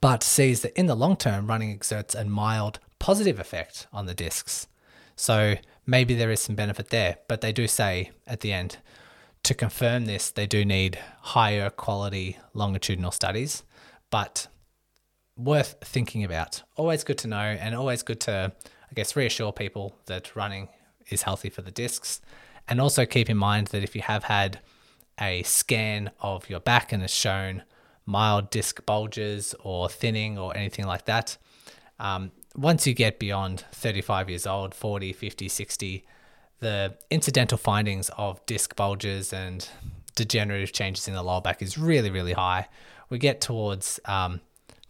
but 0.00 0.22
sees 0.22 0.62
that 0.62 0.78
in 0.78 0.86
the 0.86 0.96
long 0.96 1.16
term, 1.16 1.46
running 1.46 1.70
exerts 1.70 2.14
a 2.14 2.24
mild 2.24 2.80
positive 2.98 3.38
effect 3.38 3.86
on 3.92 4.06
the 4.06 4.14
discs. 4.14 4.66
So 5.14 5.54
maybe 5.86 6.14
there 6.14 6.30
is 6.30 6.40
some 6.40 6.56
benefit 6.56 6.90
there, 6.90 7.18
but 7.28 7.40
they 7.40 7.52
do 7.52 7.66
say 7.66 8.10
at 8.26 8.40
the 8.40 8.52
end 8.52 8.78
to 9.44 9.54
confirm 9.54 10.04
this, 10.04 10.30
they 10.30 10.46
do 10.46 10.64
need 10.64 10.98
higher 11.20 11.70
quality 11.70 12.38
longitudinal 12.54 13.12
studies, 13.12 13.62
but 14.10 14.48
worth 15.38 15.76
thinking 15.82 16.24
about. 16.24 16.62
Always 16.76 17.04
good 17.04 17.18
to 17.18 17.28
know, 17.28 17.38
and 17.38 17.74
always 17.74 18.02
good 18.02 18.20
to, 18.20 18.52
I 18.64 18.94
guess, 18.94 19.16
reassure 19.16 19.52
people 19.52 19.96
that 20.06 20.34
running 20.36 20.68
is 21.08 21.22
healthy 21.22 21.48
for 21.48 21.62
the 21.62 21.70
discs. 21.70 22.20
And 22.68 22.80
also 22.80 23.06
keep 23.06 23.30
in 23.30 23.36
mind 23.36 23.68
that 23.68 23.82
if 23.82 23.96
you 23.96 24.02
have 24.02 24.24
had 24.24 24.60
a 25.20 25.42
scan 25.42 26.10
of 26.20 26.48
your 26.48 26.60
back 26.60 26.92
and 26.92 27.02
has 27.02 27.12
shown 27.12 27.62
mild 28.06 28.50
disc 28.50 28.84
bulges 28.86 29.54
or 29.60 29.88
thinning 29.88 30.38
or 30.38 30.56
anything 30.56 30.86
like 30.86 31.04
that. 31.04 31.36
Um, 32.00 32.32
once 32.56 32.86
you 32.86 32.94
get 32.94 33.18
beyond 33.18 33.64
35 33.72 34.30
years 34.30 34.46
old, 34.46 34.74
40, 34.74 35.12
50, 35.12 35.48
60, 35.48 36.04
the 36.60 36.94
incidental 37.10 37.58
findings 37.58 38.08
of 38.16 38.44
disc 38.46 38.74
bulges 38.74 39.32
and 39.32 39.68
degenerative 40.16 40.72
changes 40.72 41.06
in 41.06 41.14
the 41.14 41.22
lower 41.22 41.40
back 41.40 41.62
is 41.62 41.76
really, 41.76 42.10
really 42.10 42.32
high. 42.32 42.68
We 43.10 43.18
get 43.18 43.40
towards 43.40 44.00
um, 44.06 44.40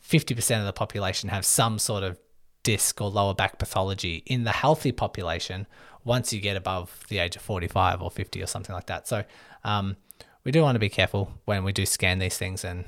50% 0.08 0.60
of 0.60 0.66
the 0.66 0.72
population 0.72 1.28
have 1.28 1.44
some 1.44 1.78
sort 1.78 2.02
of 2.02 2.18
disc 2.62 3.00
or 3.00 3.10
lower 3.10 3.34
back 3.34 3.58
pathology 3.58 4.22
in 4.26 4.44
the 4.44 4.52
healthy 4.52 4.92
population 4.92 5.66
once 6.04 6.32
you 6.32 6.40
get 6.40 6.56
above 6.56 7.04
the 7.08 7.18
age 7.18 7.36
of 7.36 7.42
45 7.42 8.02
or 8.02 8.10
50 8.10 8.42
or 8.42 8.46
something 8.46 8.74
like 8.74 8.86
that. 8.86 9.06
So 9.06 9.24
um, 9.64 9.96
we 10.44 10.52
do 10.52 10.62
want 10.62 10.76
to 10.76 10.80
be 10.80 10.88
careful 10.88 11.32
when 11.44 11.62
we 11.62 11.72
do 11.72 11.84
scan 11.84 12.18
these 12.18 12.38
things 12.38 12.64
and 12.64 12.84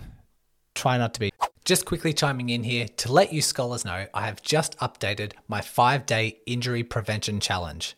try 0.75 0.97
not 0.97 1.13
to 1.15 1.21
be. 1.21 1.31
Just 1.65 1.85
quickly 1.85 2.15
chiming 2.15 2.49
in 2.49 2.65
here 2.65 2.89
to 2.89 3.13
let 3.13 3.33
you 3.33 3.43
scholars 3.43 3.85
know, 3.85 4.07
I 4.15 4.27
have 4.27 4.43
just 4.43 4.79
updated 4.79 5.33
my 5.47 5.61
five 5.61 6.07
day 6.07 6.41
injury 6.47 6.83
prevention 6.83 7.39
challenge. 7.39 7.97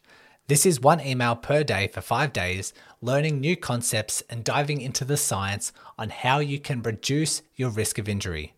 This 0.49 0.67
is 0.67 0.81
one 0.81 1.01
email 1.01 1.37
per 1.37 1.63
day 1.63 1.87
for 1.87 2.01
five 2.01 2.33
days, 2.33 2.75
learning 3.01 3.41
new 3.41 3.57
concepts 3.57 4.23
and 4.29 4.43
diving 4.43 4.81
into 4.81 5.05
the 5.05 5.17
science 5.17 5.73
on 5.97 6.11
how 6.11 6.41
you 6.41 6.59
can 6.59 6.83
reduce 6.83 7.43
your 7.55 7.71
risk 7.71 7.99
of 7.99 8.09
injury. 8.09 8.55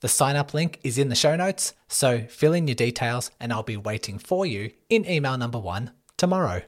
The 0.00 0.08
sign 0.08 0.36
up 0.36 0.54
link 0.54 0.80
is 0.82 0.96
in 0.96 1.10
the 1.10 1.14
show 1.14 1.36
notes, 1.36 1.74
so 1.88 2.20
fill 2.20 2.54
in 2.54 2.66
your 2.66 2.74
details 2.74 3.30
and 3.38 3.52
I'll 3.52 3.62
be 3.62 3.76
waiting 3.76 4.18
for 4.18 4.46
you 4.46 4.70
in 4.88 5.08
email 5.08 5.36
number 5.36 5.58
one 5.58 5.92
tomorrow. 6.16 6.62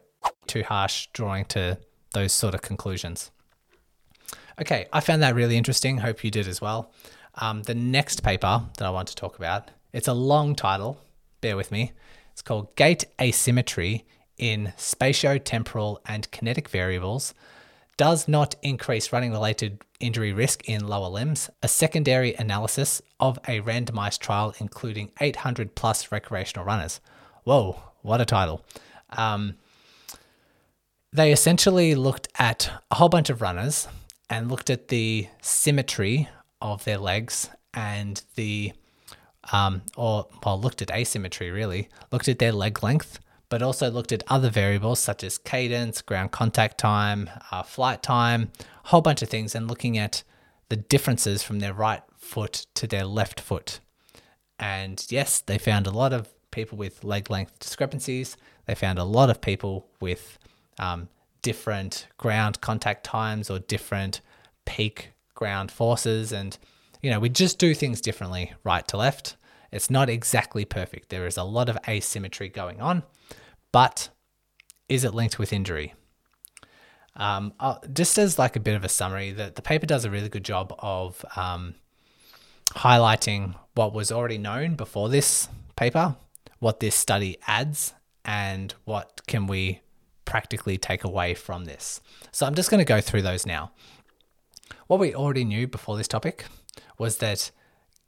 Too 0.46 0.62
harsh 0.62 1.08
drawing 1.14 1.46
to 1.46 1.78
those 2.12 2.32
sort 2.32 2.54
of 2.54 2.60
conclusions. 2.60 3.30
Okay, 4.60 4.86
I 4.92 5.00
found 5.00 5.22
that 5.22 5.34
really 5.34 5.56
interesting. 5.56 5.98
Hope 5.98 6.22
you 6.22 6.30
did 6.30 6.46
as 6.46 6.60
well. 6.60 6.92
Um, 7.36 7.62
the 7.62 7.74
next 7.74 8.22
paper 8.22 8.64
that 8.76 8.84
I 8.84 8.90
want 8.90 9.08
to 9.08 9.16
talk 9.16 9.38
about, 9.38 9.70
it's 9.94 10.08
a 10.08 10.12
long 10.12 10.54
title. 10.54 10.98
Bear 11.40 11.56
with 11.56 11.72
me. 11.72 11.92
It's 12.32 12.42
called 12.42 12.76
Gait 12.76 13.04
Asymmetry 13.18 14.04
in 14.36 14.74
Spatiotemporal 14.76 15.98
and 16.06 16.30
Kinetic 16.30 16.68
Variables 16.68 17.32
does 17.96 18.28
not 18.28 18.54
increase 18.62 19.12
running 19.12 19.32
related 19.32 19.78
injury 20.02 20.32
risk 20.32 20.68
in 20.68 20.86
lower 20.86 21.08
limbs. 21.08 21.48
A 21.62 21.68
secondary 21.68 22.34
analysis 22.34 23.00
of 23.20 23.38
a 23.48 23.60
randomized 23.60 24.18
trial 24.18 24.54
including 24.58 25.10
800 25.20 25.74
plus 25.74 26.10
recreational 26.12 26.66
runners. 26.66 27.00
Whoa, 27.44 27.82
what 28.02 28.20
a 28.20 28.24
title. 28.24 28.64
Um, 29.10 29.56
they 31.12 31.32
essentially 31.32 31.94
looked 31.94 32.28
at 32.38 32.70
a 32.90 32.96
whole 32.96 33.08
bunch 33.08 33.30
of 33.30 33.42
runners 33.42 33.88
and 34.30 34.50
looked 34.50 34.70
at 34.70 34.88
the 34.88 35.28
symmetry 35.42 36.28
of 36.60 36.84
their 36.84 36.98
legs 36.98 37.50
and 37.74 38.22
the 38.34 38.72
um, 39.52 39.82
or 39.96 40.26
well 40.44 40.60
looked 40.60 40.82
at 40.82 40.90
asymmetry 40.90 41.50
really 41.50 41.88
looked 42.10 42.28
at 42.28 42.38
their 42.38 42.52
leg 42.52 42.82
length 42.82 43.18
but 43.52 43.62
also 43.62 43.90
looked 43.90 44.12
at 44.12 44.24
other 44.28 44.48
variables 44.48 44.98
such 44.98 45.22
as 45.22 45.36
cadence 45.36 46.00
ground 46.00 46.30
contact 46.30 46.78
time 46.78 47.28
uh, 47.50 47.62
flight 47.62 48.02
time 48.02 48.50
a 48.84 48.88
whole 48.88 49.02
bunch 49.02 49.20
of 49.20 49.28
things 49.28 49.54
and 49.54 49.68
looking 49.68 49.98
at 49.98 50.22
the 50.70 50.76
differences 50.76 51.42
from 51.42 51.58
their 51.58 51.74
right 51.74 52.02
foot 52.16 52.66
to 52.74 52.86
their 52.86 53.04
left 53.04 53.40
foot 53.40 53.80
and 54.58 55.06
yes 55.10 55.40
they 55.40 55.58
found 55.58 55.86
a 55.86 55.90
lot 55.90 56.12
of 56.12 56.28
people 56.50 56.78
with 56.78 57.04
leg 57.04 57.30
length 57.30 57.58
discrepancies 57.58 58.36
they 58.66 58.74
found 58.74 58.98
a 58.98 59.04
lot 59.04 59.28
of 59.28 59.40
people 59.40 59.86
with 60.00 60.38
um, 60.78 61.08
different 61.42 62.06
ground 62.16 62.60
contact 62.60 63.04
times 63.04 63.50
or 63.50 63.58
different 63.58 64.20
peak 64.64 65.10
ground 65.34 65.70
forces. 65.70 66.32
And, 66.32 66.56
you 67.02 67.10
know, 67.10 67.20
we 67.20 67.28
just 67.28 67.58
do 67.58 67.74
things 67.74 68.00
differently 68.00 68.52
right 68.64 68.86
to 68.88 68.96
left. 68.96 69.36
It's 69.70 69.90
not 69.90 70.08
exactly 70.08 70.64
perfect. 70.64 71.08
There 71.08 71.26
is 71.26 71.36
a 71.36 71.44
lot 71.44 71.68
of 71.68 71.78
asymmetry 71.88 72.48
going 72.48 72.80
on, 72.80 73.02
but 73.72 74.10
is 74.88 75.04
it 75.04 75.14
linked 75.14 75.38
with 75.38 75.52
injury? 75.52 75.94
Um, 77.16 77.52
just 77.92 78.18
as 78.18 78.38
like 78.38 78.56
a 78.56 78.60
bit 78.60 78.74
of 78.74 78.84
a 78.84 78.88
summary, 78.88 79.32
that 79.32 79.56
the 79.56 79.62
paper 79.62 79.86
does 79.86 80.04
a 80.04 80.10
really 80.10 80.28
good 80.28 80.44
job 80.44 80.74
of 80.78 81.24
um, 81.36 81.74
highlighting 82.70 83.54
what 83.74 83.92
was 83.92 84.12
already 84.12 84.38
known 84.38 84.76
before 84.76 85.08
this 85.08 85.48
paper, 85.76 86.16
what 86.58 86.80
this 86.80 86.94
study 86.94 87.38
adds, 87.46 87.94
and 88.24 88.74
what 88.84 89.22
can 89.26 89.46
we 89.46 89.80
practically 90.24 90.78
take 90.78 91.04
away 91.04 91.34
from 91.34 91.64
this. 91.64 92.00
So 92.30 92.46
I'm 92.46 92.54
just 92.54 92.70
going 92.70 92.78
to 92.78 92.84
go 92.84 93.00
through 93.00 93.22
those 93.22 93.44
now. 93.44 93.72
What 94.86 95.00
we 95.00 95.14
already 95.14 95.44
knew 95.44 95.66
before 95.66 95.96
this 95.96 96.08
topic 96.08 96.44
was 96.98 97.18
that 97.18 97.50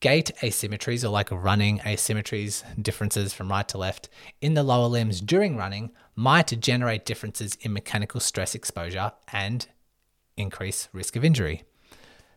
gait 0.04 0.30
asymmetries, 0.42 1.02
or 1.02 1.08
like 1.08 1.30
running 1.30 1.78
asymmetries, 1.78 2.62
differences 2.82 3.32
from 3.32 3.50
right 3.50 3.66
to 3.66 3.78
left 3.78 4.10
in 4.42 4.52
the 4.52 4.62
lower 4.62 4.86
limbs 4.86 5.18
during 5.18 5.56
running, 5.56 5.90
might 6.14 6.60
generate 6.60 7.06
differences 7.06 7.56
in 7.62 7.72
mechanical 7.72 8.20
stress 8.20 8.54
exposure 8.54 9.12
and 9.32 9.66
increase 10.36 10.90
risk 10.92 11.16
of 11.16 11.24
injury. 11.24 11.62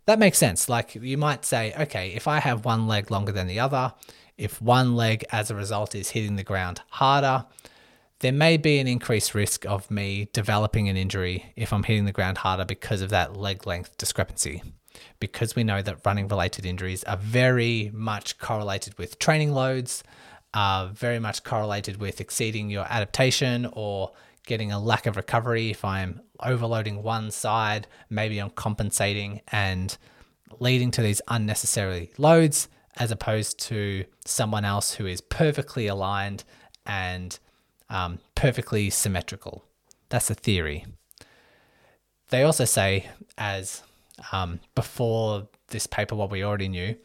That 0.05 0.17
makes 0.17 0.37
sense. 0.37 0.69
Like 0.69 0.95
you 0.95 1.17
might 1.17 1.43
say, 1.43 1.73
okay, 1.77 2.13
if 2.15 2.25
I 2.25 2.39
have 2.39 2.63
one 2.63 2.87
leg 2.87 3.11
longer 3.11 3.33
than 3.33 3.47
the 3.47 3.59
other, 3.59 3.93
if 4.37 4.61
one 4.61 4.95
leg 4.95 5.25
as 5.33 5.51
a 5.51 5.55
result 5.55 5.93
is 5.93 6.11
hitting 6.11 6.37
the 6.37 6.45
ground 6.45 6.81
harder, 6.91 7.47
there 8.19 8.31
may 8.31 8.55
be 8.55 8.79
an 8.79 8.87
increased 8.87 9.35
risk 9.35 9.65
of 9.65 9.91
me 9.91 10.29
developing 10.31 10.87
an 10.87 10.95
injury 10.95 11.51
if 11.57 11.73
I'm 11.73 11.83
hitting 11.83 12.05
the 12.05 12.13
ground 12.13 12.37
harder 12.37 12.63
because 12.63 13.01
of 13.01 13.09
that 13.09 13.35
leg 13.35 13.67
length 13.67 13.97
discrepancy. 13.97 14.63
Because 15.19 15.55
we 15.55 15.63
know 15.63 15.81
that 15.81 16.05
running 16.05 16.27
related 16.27 16.65
injuries 16.65 17.03
are 17.05 17.17
very 17.17 17.91
much 17.93 18.37
correlated 18.37 18.97
with 18.97 19.19
training 19.19 19.51
loads, 19.53 20.03
are 20.53 20.87
very 20.87 21.19
much 21.19 21.43
correlated 21.43 21.97
with 21.97 22.21
exceeding 22.21 22.69
your 22.69 22.85
adaptation 22.89 23.67
or 23.73 24.11
getting 24.45 24.71
a 24.71 24.79
lack 24.79 25.05
of 25.05 25.17
recovery. 25.17 25.69
If 25.69 25.83
I'm 25.83 26.21
overloading 26.39 27.03
one 27.03 27.31
side, 27.31 27.87
maybe 28.09 28.39
I'm 28.39 28.49
compensating 28.51 29.41
and 29.51 29.97
leading 30.59 30.91
to 30.91 31.01
these 31.01 31.21
unnecessary 31.27 32.11
loads 32.17 32.69
as 32.95 33.11
opposed 33.11 33.59
to 33.59 34.05
someone 34.25 34.65
else 34.65 34.93
who 34.93 35.05
is 35.05 35.21
perfectly 35.21 35.87
aligned 35.87 36.43
and 36.85 37.37
um, 37.89 38.19
perfectly 38.35 38.89
symmetrical. 38.89 39.63
That's 40.09 40.29
the 40.29 40.35
theory. 40.35 40.85
They 42.29 42.43
also 42.43 42.65
say, 42.65 43.09
as 43.37 43.83
um, 44.31 44.59
before 44.75 45.47
this 45.67 45.87
paper, 45.87 46.15
what 46.15 46.31
we 46.31 46.43
already 46.43 46.67
knew, 46.67 46.95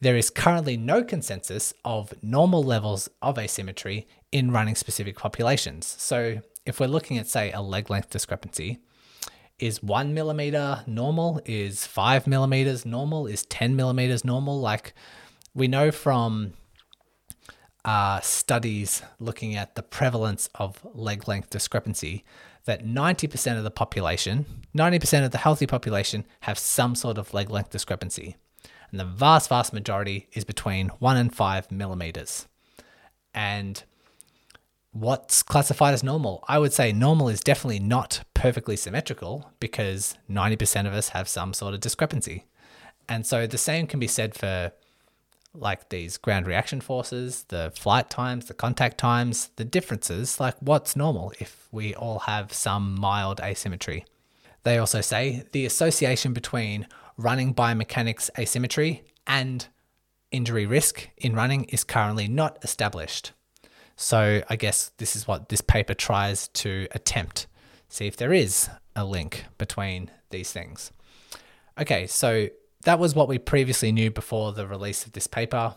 there 0.00 0.16
is 0.16 0.30
currently 0.30 0.76
no 0.76 1.04
consensus 1.04 1.74
of 1.84 2.14
normal 2.22 2.62
levels 2.62 3.08
of 3.20 3.38
asymmetry 3.38 4.06
in 4.32 4.50
running 4.50 4.74
specific 4.74 5.16
populations. 5.16 5.86
So, 5.86 6.40
if 6.66 6.80
we're 6.80 6.86
looking 6.86 7.18
at, 7.18 7.26
say, 7.26 7.52
a 7.52 7.60
leg 7.60 7.90
length 7.90 8.10
discrepancy, 8.10 8.80
is 9.58 9.82
one 9.82 10.14
millimeter 10.14 10.82
normal? 10.86 11.40
Is 11.44 11.86
five 11.86 12.26
millimeters 12.26 12.86
normal? 12.86 13.26
Is 13.26 13.44
10 13.44 13.76
millimeters 13.76 14.24
normal? 14.24 14.58
Like, 14.58 14.94
we 15.54 15.68
know 15.68 15.90
from 15.90 16.54
uh, 17.84 18.20
studies 18.20 19.02
looking 19.18 19.56
at 19.56 19.74
the 19.74 19.82
prevalence 19.82 20.48
of 20.54 20.84
leg 20.94 21.26
length 21.26 21.50
discrepancy 21.50 22.24
that 22.64 22.84
90% 22.84 23.56
of 23.56 23.64
the 23.64 23.70
population, 23.70 24.44
90% 24.76 25.24
of 25.24 25.30
the 25.30 25.38
healthy 25.38 25.66
population, 25.66 26.24
have 26.40 26.58
some 26.58 26.94
sort 26.94 27.18
of 27.18 27.32
leg 27.32 27.50
length 27.50 27.70
discrepancy. 27.70 28.36
And 28.90 29.00
the 29.00 29.04
vast, 29.04 29.48
vast 29.48 29.72
majority 29.72 30.28
is 30.32 30.44
between 30.44 30.88
one 30.98 31.16
and 31.16 31.34
five 31.34 31.70
millimeters. 31.70 32.46
And 33.32 33.82
what's 34.92 35.42
classified 35.42 35.94
as 35.94 36.02
normal? 36.02 36.44
I 36.48 36.58
would 36.58 36.72
say 36.72 36.92
normal 36.92 37.28
is 37.28 37.40
definitely 37.40 37.78
not 37.78 38.24
perfectly 38.34 38.76
symmetrical 38.76 39.52
because 39.60 40.16
90% 40.28 40.86
of 40.86 40.92
us 40.92 41.10
have 41.10 41.28
some 41.28 41.54
sort 41.54 41.74
of 41.74 41.80
discrepancy. 41.80 42.46
And 43.08 43.26
so 43.26 43.46
the 43.46 43.58
same 43.58 43.86
can 43.86 44.00
be 44.00 44.06
said 44.06 44.34
for 44.34 44.72
like 45.52 45.88
these 45.88 46.16
ground 46.16 46.46
reaction 46.46 46.80
forces, 46.80 47.44
the 47.48 47.72
flight 47.74 48.08
times, 48.08 48.46
the 48.46 48.54
contact 48.54 48.98
times, 48.98 49.50
the 49.56 49.64
differences, 49.64 50.38
like 50.38 50.54
what's 50.60 50.94
normal 50.94 51.32
if 51.40 51.68
we 51.72 51.94
all 51.94 52.20
have 52.20 52.52
some 52.52 52.94
mild 52.98 53.40
asymmetry. 53.40 54.04
They 54.62 54.78
also 54.78 55.00
say 55.00 55.44
the 55.52 55.66
association 55.66 56.32
between 56.32 56.86
running 57.16 57.54
biomechanics 57.54 58.30
asymmetry 58.38 59.02
and 59.26 59.66
injury 60.30 60.66
risk 60.66 61.08
in 61.16 61.34
running 61.34 61.64
is 61.64 61.84
currently 61.84 62.28
not 62.28 62.58
established. 62.62 63.32
So 63.96 64.42
I 64.48 64.56
guess 64.56 64.92
this 64.98 65.16
is 65.16 65.26
what 65.26 65.48
this 65.48 65.60
paper 65.60 65.94
tries 65.94 66.48
to 66.48 66.86
attempt. 66.92 67.46
See 67.88 68.06
if 68.06 68.16
there 68.16 68.32
is 68.32 68.70
a 68.94 69.04
link 69.04 69.44
between 69.58 70.10
these 70.30 70.52
things. 70.52 70.92
Okay, 71.78 72.06
so 72.06 72.48
that 72.84 72.98
was 72.98 73.14
what 73.14 73.28
we 73.28 73.38
previously 73.38 73.92
knew 73.92 74.10
before 74.10 74.52
the 74.52 74.66
release 74.66 75.04
of 75.06 75.12
this 75.12 75.26
paper. 75.26 75.76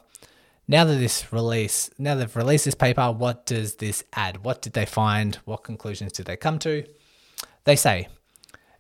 Now 0.68 0.86
that 0.86 0.96
this 0.96 1.34
release, 1.34 1.90
now 1.98 2.16
they've 2.16 2.36
released 2.36 2.66
this 2.66 2.76
paper, 2.76 3.12
what 3.12 3.46
does 3.46 3.76
this 3.76 4.04
add? 4.14 4.44
What 4.44 4.62
did 4.62 4.74
they 4.74 4.86
find? 4.86 5.36
What 5.46 5.64
conclusions 5.64 6.14
did 6.14 6.26
they 6.26 6.38
come 6.38 6.58
to? 6.60 6.86
They 7.66 7.76
say 7.76 8.08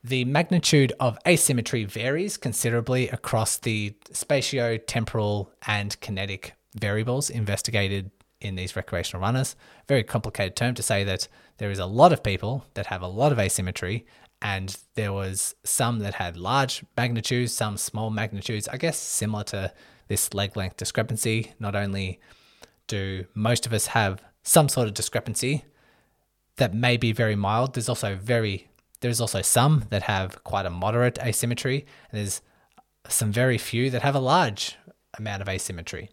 the 0.03 0.25
magnitude 0.25 0.93
of 0.99 1.17
asymmetry 1.27 1.85
varies 1.85 2.37
considerably 2.37 3.09
across 3.09 3.57
the 3.57 3.95
spatio-temporal 4.11 5.51
and 5.67 5.99
kinetic 6.01 6.53
variables 6.75 7.29
investigated 7.29 8.11
in 8.41 8.55
these 8.55 8.75
recreational 8.75 9.21
runners. 9.21 9.55
Very 9.87 10.03
complicated 10.03 10.55
term 10.55 10.75
to 10.75 10.83
say 10.83 11.03
that 11.05 11.27
there 11.57 11.71
is 11.71 11.79
a 11.79 11.85
lot 11.85 12.11
of 12.11 12.23
people 12.23 12.65
that 12.73 12.87
have 12.87 13.01
a 13.01 13.07
lot 13.07 13.31
of 13.31 13.39
asymmetry, 13.39 14.05
and 14.43 14.77
there 14.95 15.13
was 15.13 15.55
some 15.63 15.99
that 15.99 16.15
had 16.15 16.35
large 16.35 16.83
magnitudes, 16.97 17.53
some 17.53 17.77
small 17.77 18.09
magnitudes. 18.09 18.67
I 18.67 18.75
guess 18.75 18.99
similar 18.99 19.45
to 19.45 19.73
this 20.09 20.33
leg 20.33 20.57
length 20.57 20.75
discrepancy. 20.75 21.53
Not 21.59 21.75
only 21.75 22.19
do 22.87 23.25
most 23.33 23.65
of 23.65 23.71
us 23.71 23.87
have 23.87 24.21
some 24.43 24.67
sort 24.67 24.89
of 24.89 24.93
discrepancy 24.93 25.63
that 26.57 26.73
may 26.73 26.97
be 26.97 27.13
very 27.13 27.37
mild, 27.37 27.73
there's 27.73 27.87
also 27.87 28.15
very 28.15 28.67
there's 28.99 29.21
also 29.21 29.41
some 29.41 29.85
that 29.89 30.03
have 30.03 30.43
quite 30.43 30.65
a 30.65 30.69
moderate 30.69 31.17
asymmetry, 31.19 31.85
and 32.11 32.19
there's 32.19 32.41
some 33.07 33.31
very 33.31 33.57
few 33.57 33.89
that 33.89 34.01
have 34.01 34.15
a 34.15 34.19
large 34.19 34.77
amount 35.17 35.41
of 35.41 35.47
asymmetry. 35.47 36.09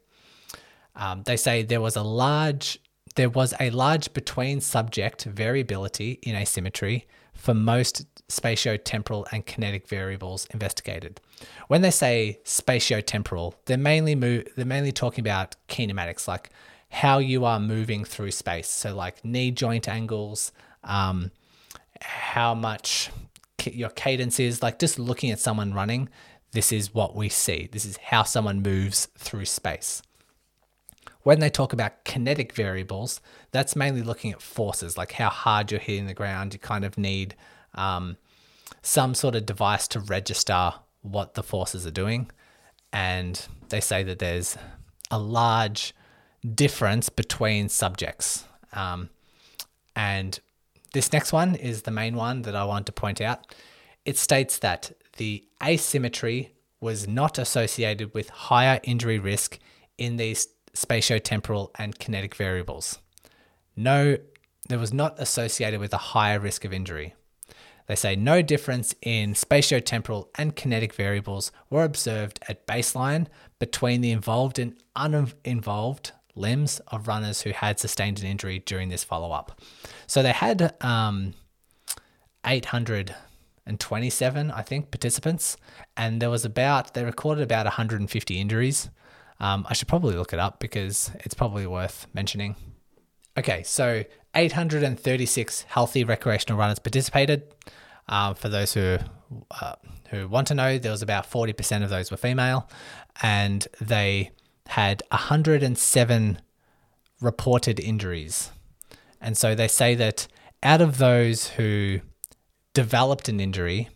Um, 0.95 1.23
they 1.25 1.37
say 1.37 1.63
there 1.63 1.81
was 1.81 1.97
a 1.97 2.03
large 2.03 2.79
there 3.17 3.29
was 3.29 3.55
a 3.59 3.71
large 3.71 4.13
between 4.13 4.61
subject 4.61 5.25
variability 5.25 6.21
in 6.23 6.37
asymmetry 6.37 7.09
for 7.41 7.55
most 7.55 8.07
spatio-temporal 8.29 9.27
and 9.33 9.47
kinetic 9.47 9.89
variables 9.89 10.47
investigated. 10.53 11.21
When 11.69 11.81
they 11.81 11.91
say 11.91 12.39
spatio-temporal, 12.45 13.55
they're 13.65 13.79
mainly 13.79 14.15
move, 14.15 14.47
they're 14.57 14.67
mainly 14.67 14.93
talking 14.93 15.23
about 15.23 15.57
kinematics, 15.69 16.29
like 16.29 16.51
how 16.91 17.19
you 17.19 17.45
are 17.47 17.59
moving 17.59 18.05
through 18.05 18.33
space. 18.33 18.69
So 18.69 18.95
like 18.95 19.25
knee 19.25 19.51
joint 19.51 19.89
angles, 19.89 20.53
um, 20.85 21.31
how 22.03 22.55
much 22.55 23.11
your 23.65 23.91
cadence 23.91 24.39
is, 24.39 24.63
like 24.63 24.79
just 24.79 24.99
looking 24.99 25.31
at 25.31 25.41
someone 25.41 25.73
running, 25.73 26.11
this 26.53 26.73
is 26.73 26.93
what 26.93 27.17
we 27.17 27.31
see. 27.31 27.69
This 27.73 27.87
is 27.87 27.97
how 27.97 28.25
someone 28.25 28.61
moves 28.61 29.07
through 29.17 29.47
space. 29.47 30.03
When 31.23 31.41
they 31.41 31.51
talk 31.51 31.73
about 31.73 32.05
kinetic 32.05 32.55
variables, 32.55 33.21
that's 33.51 33.77
mainly 33.77 34.03
looking 34.03 34.33
at 34.33 34.41
forces, 34.41 34.97
like 34.97 35.13
how 35.13 35.29
hard 35.29 35.71
you're 35.71 35.81
hitting 35.81 36.07
the 36.07 36.15
ground. 36.15 36.55
You 36.55 36.61
kind 36.61 36.85
of 36.85 36.97
need 36.97 37.35
um, 37.75 38.17
some 38.83 39.15
sort 39.15 39.35
of 39.35 39.47
device 39.47 39.87
to 39.89 40.01
register 40.01 40.73
what 41.03 41.35
the 41.35 41.43
forces 41.43 41.87
are 41.87 41.91
doing. 41.91 42.31
And 42.93 43.47
they 43.69 43.81
say 43.81 44.03
that 44.03 44.19
there's 44.19 44.57
a 45.11 45.19
large 45.19 45.95
difference 46.55 47.09
between 47.09 47.69
subjects. 47.69 48.45
Um, 48.73 49.11
and 49.95 50.39
this 50.93 51.13
next 51.13 51.33
one 51.33 51.55
is 51.55 51.83
the 51.83 51.91
main 51.91 52.17
one 52.17 52.43
that 52.43 52.57
I 52.57 52.65
want 52.65 52.87
to 52.87 52.93
point 52.93 53.21
out. 53.21 53.55
It 54.05 54.17
states 54.17 54.59
that 54.61 54.93
the 55.19 55.45
asymmetry 55.63 56.55
was 56.81 57.07
not 57.07 57.39
associated 57.39 58.15
with 58.15 58.31
higher 58.31 58.81
injury 58.83 59.19
risk 59.19 59.59
in 59.99 60.17
these 60.17 60.49
spatiotemporal 60.75 61.71
and 61.79 61.99
kinetic 61.99 62.35
variables. 62.35 62.99
No, 63.77 64.17
there 64.69 64.79
was 64.79 64.93
not 64.93 65.19
associated 65.19 65.81
with 65.81 65.93
a 65.93 65.99
higher 65.99 66.39
risk 66.39 66.65
of 66.65 66.73
injury. 66.73 67.15
They 67.87 67.97
say 67.97 68.15
no 68.15 68.41
difference 68.41 68.95
in 69.03 69.35
spatiotemporal 69.35 70.29
and 70.37 70.55
kinetic 70.55 70.95
variables 70.95 71.51
were 71.71 71.83
observed 71.83 72.39
at 72.49 72.67
baseline 72.67 73.27
between 73.59 74.01
the 74.01 74.13
involved 74.13 74.61
and 74.61 74.77
uninvolved 74.95 76.13
limbs 76.37 76.79
of 76.89 77.09
runners 77.09 77.43
who 77.43 77.51
had 77.51 77.81
sustained 77.81 78.21
an 78.21 78.27
injury 78.27 78.61
during 78.61 78.91
this 78.91 79.03
follow 79.03 79.33
up. 79.33 79.61
So 80.07 80.23
they 80.23 80.31
had 80.31 80.73
um, 80.83 81.35
827, 82.45 84.51
I 84.51 84.63
think, 84.63 84.93
participants, 84.93 85.57
and 85.97 86.23
there 86.23 86.31
was 86.31 86.45
about, 86.45 86.95
they 86.95 87.05
recorded 87.05 87.43
about 87.43 87.67
150 87.67 88.41
injuries. 88.41 88.89
Um, 89.41 89.67
I 89.69 89.75
should 89.75 89.89
probably 89.89 90.15
look 90.15 90.33
it 90.33 90.39
up 90.39 90.61
because 90.61 91.11
it's 91.21 91.35
probably 91.35 91.67
worth 91.67 92.07
mentioning. 92.13 92.57
Okay, 93.37 93.63
so 93.63 94.05
836 94.35 95.63
healthy 95.63 96.05
recreational 96.05 96.59
runners 96.59 96.79
participated. 96.79 97.55
Uh, 98.09 98.35
for 98.35 98.49
those 98.49 98.75
who 98.75 98.99
uh, 99.51 99.77
who 100.11 100.29
want 100.29 100.49
to 100.49 100.55
know, 100.55 100.77
there 100.79 100.91
was 100.91 101.03
about 101.03 101.31
40% 101.31 101.85
of 101.85 101.91
those 101.91 102.11
were 102.11 102.17
female, 102.17 102.69
and 103.23 103.67
they 103.81 104.33
had 104.67 105.03
107 105.11 106.41
reported 107.21 107.79
injuries. 107.79 108.51
And 109.21 109.37
so 109.37 109.55
they 109.55 109.69
say 109.69 109.95
that 109.95 110.27
out 110.63 110.81
of 110.81 110.99
those 110.99 111.49
who 111.51 112.01
developed 112.75 113.29
an 113.29 113.41
injury, 113.41 113.89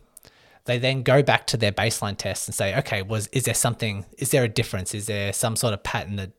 they 0.65 0.79
then 0.79 1.03
go 1.03 1.23
back 1.23 1.47
to 1.47 1.57
their 1.57 1.71
baseline 1.71 2.17
test 2.17 2.47
and 2.47 2.55
say, 2.55 2.77
okay, 2.79 3.01
was 3.01 3.27
is 3.27 3.45
there 3.45 3.53
something? 3.53 4.05
Is 4.17 4.31
there 4.31 4.43
a 4.43 4.49
difference? 4.49 4.93
Is 4.93 5.05
there 5.05 5.31
some 5.31 5.55
sort 5.55 5.73
of 5.73 5.83
pattern 5.83 6.15
that 6.17 6.31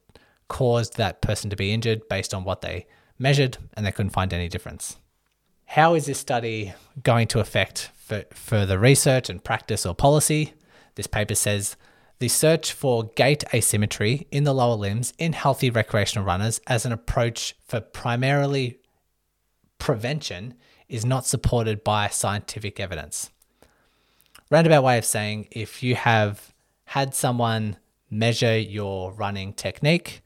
caused 0.49 0.97
that 0.97 1.23
person 1.23 1.49
to 1.51 1.57
be 1.57 1.73
injured 1.73 2.09
based 2.09 2.35
on 2.35 2.45
what 2.45 2.61
they 2.61 2.87
measured? 3.19 3.59
And 3.75 3.87
they 3.87 3.93
couldn't 3.93 4.11
find 4.11 4.33
any 4.33 4.49
difference. 4.49 4.99
How 5.67 5.95
is 5.95 6.07
this 6.07 6.19
study 6.19 6.75
going 7.03 7.29
to 7.29 7.41
affect 7.41 7.91
further 8.33 8.79
research 8.79 9.31
and 9.31 9.43
practice 9.43 9.87
or 9.87 9.95
policy? 9.95 10.55
This 10.97 11.07
paper 11.07 11.35
says 11.35 11.77
the 12.19 12.29
search 12.29 12.73
for 12.73 13.11
gait 13.17 13.45
asymmetry 13.53 14.27
in 14.31 14.45
the 14.45 14.55
lower 14.55 14.77
limbs 14.77 15.12
in 15.19 15.35
healthy 15.35 15.71
recreational 15.71 16.25
runners 16.25 16.61
as 16.67 16.87
an 16.87 16.93
approach 16.93 17.55
for 17.67 17.81
primarily 17.81 18.79
prevention 19.79 20.55
is 20.89 21.05
not 21.05 21.27
supported 21.27 21.85
by 21.85 22.09
scientific 22.09 22.81
evidence 22.81 23.31
roundabout 24.51 24.85
way 24.85 24.99
of 24.99 25.05
saying 25.05 25.49
if 25.51 25.83
you 25.83 25.95
have 25.95 26.55
had 26.85 27.15
someone 27.15 27.77
measure 28.11 28.57
your 28.57 29.13
running 29.13 29.53
technique 29.53 30.23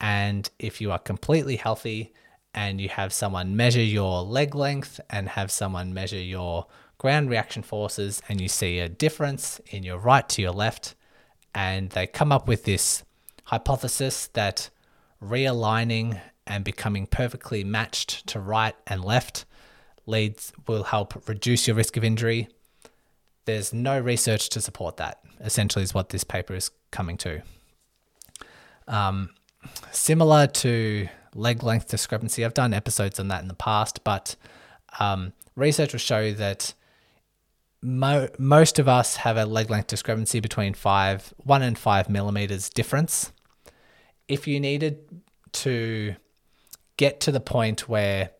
and 0.00 0.50
if 0.58 0.80
you 0.80 0.90
are 0.90 0.98
completely 0.98 1.56
healthy 1.56 2.12
and 2.52 2.80
you 2.80 2.88
have 2.88 3.12
someone 3.12 3.54
measure 3.54 3.82
your 3.82 4.22
leg 4.22 4.54
length 4.54 5.00
and 5.08 5.28
have 5.28 5.50
someone 5.50 5.94
measure 5.94 6.18
your 6.18 6.66
ground 6.98 7.30
reaction 7.30 7.62
forces 7.62 8.20
and 8.28 8.40
you 8.40 8.48
see 8.48 8.80
a 8.80 8.88
difference 8.88 9.60
in 9.68 9.84
your 9.84 9.98
right 9.98 10.28
to 10.28 10.42
your 10.42 10.50
left 10.50 10.94
and 11.54 11.90
they 11.90 12.06
come 12.06 12.32
up 12.32 12.48
with 12.48 12.64
this 12.64 13.04
hypothesis 13.44 14.26
that 14.28 14.68
realigning 15.22 16.20
and 16.46 16.64
becoming 16.64 17.06
perfectly 17.06 17.62
matched 17.62 18.26
to 18.26 18.40
right 18.40 18.74
and 18.86 19.04
left 19.04 19.44
leads 20.06 20.52
will 20.66 20.84
help 20.84 21.28
reduce 21.28 21.68
your 21.68 21.76
risk 21.76 21.96
of 21.96 22.02
injury 22.02 22.48
there's 23.54 23.72
no 23.72 23.98
research 23.98 24.48
to 24.50 24.60
support 24.60 24.96
that, 24.98 25.20
essentially, 25.40 25.82
is 25.82 25.94
what 25.94 26.10
this 26.10 26.24
paper 26.24 26.54
is 26.54 26.70
coming 26.90 27.16
to. 27.18 27.42
Um, 28.88 29.30
similar 29.92 30.46
to 30.46 31.08
leg 31.34 31.62
length 31.62 31.88
discrepancy, 31.88 32.44
I've 32.44 32.54
done 32.54 32.74
episodes 32.74 33.20
on 33.20 33.28
that 33.28 33.42
in 33.42 33.48
the 33.48 33.54
past, 33.54 34.02
but 34.04 34.36
um, 34.98 35.32
research 35.56 35.92
will 35.92 36.00
show 36.00 36.32
that 36.32 36.74
mo- 37.82 38.28
most 38.38 38.78
of 38.78 38.88
us 38.88 39.16
have 39.16 39.36
a 39.36 39.46
leg 39.46 39.70
length 39.70 39.88
discrepancy 39.88 40.40
between 40.40 40.74
five, 40.74 41.32
one 41.38 41.62
and 41.62 41.78
five 41.78 42.08
millimeters 42.08 42.68
difference. 42.70 43.32
If 44.28 44.46
you 44.46 44.60
needed 44.60 44.98
to 45.52 46.14
get 46.96 47.20
to 47.20 47.32
the 47.32 47.40
point 47.40 47.88
where 47.88 48.30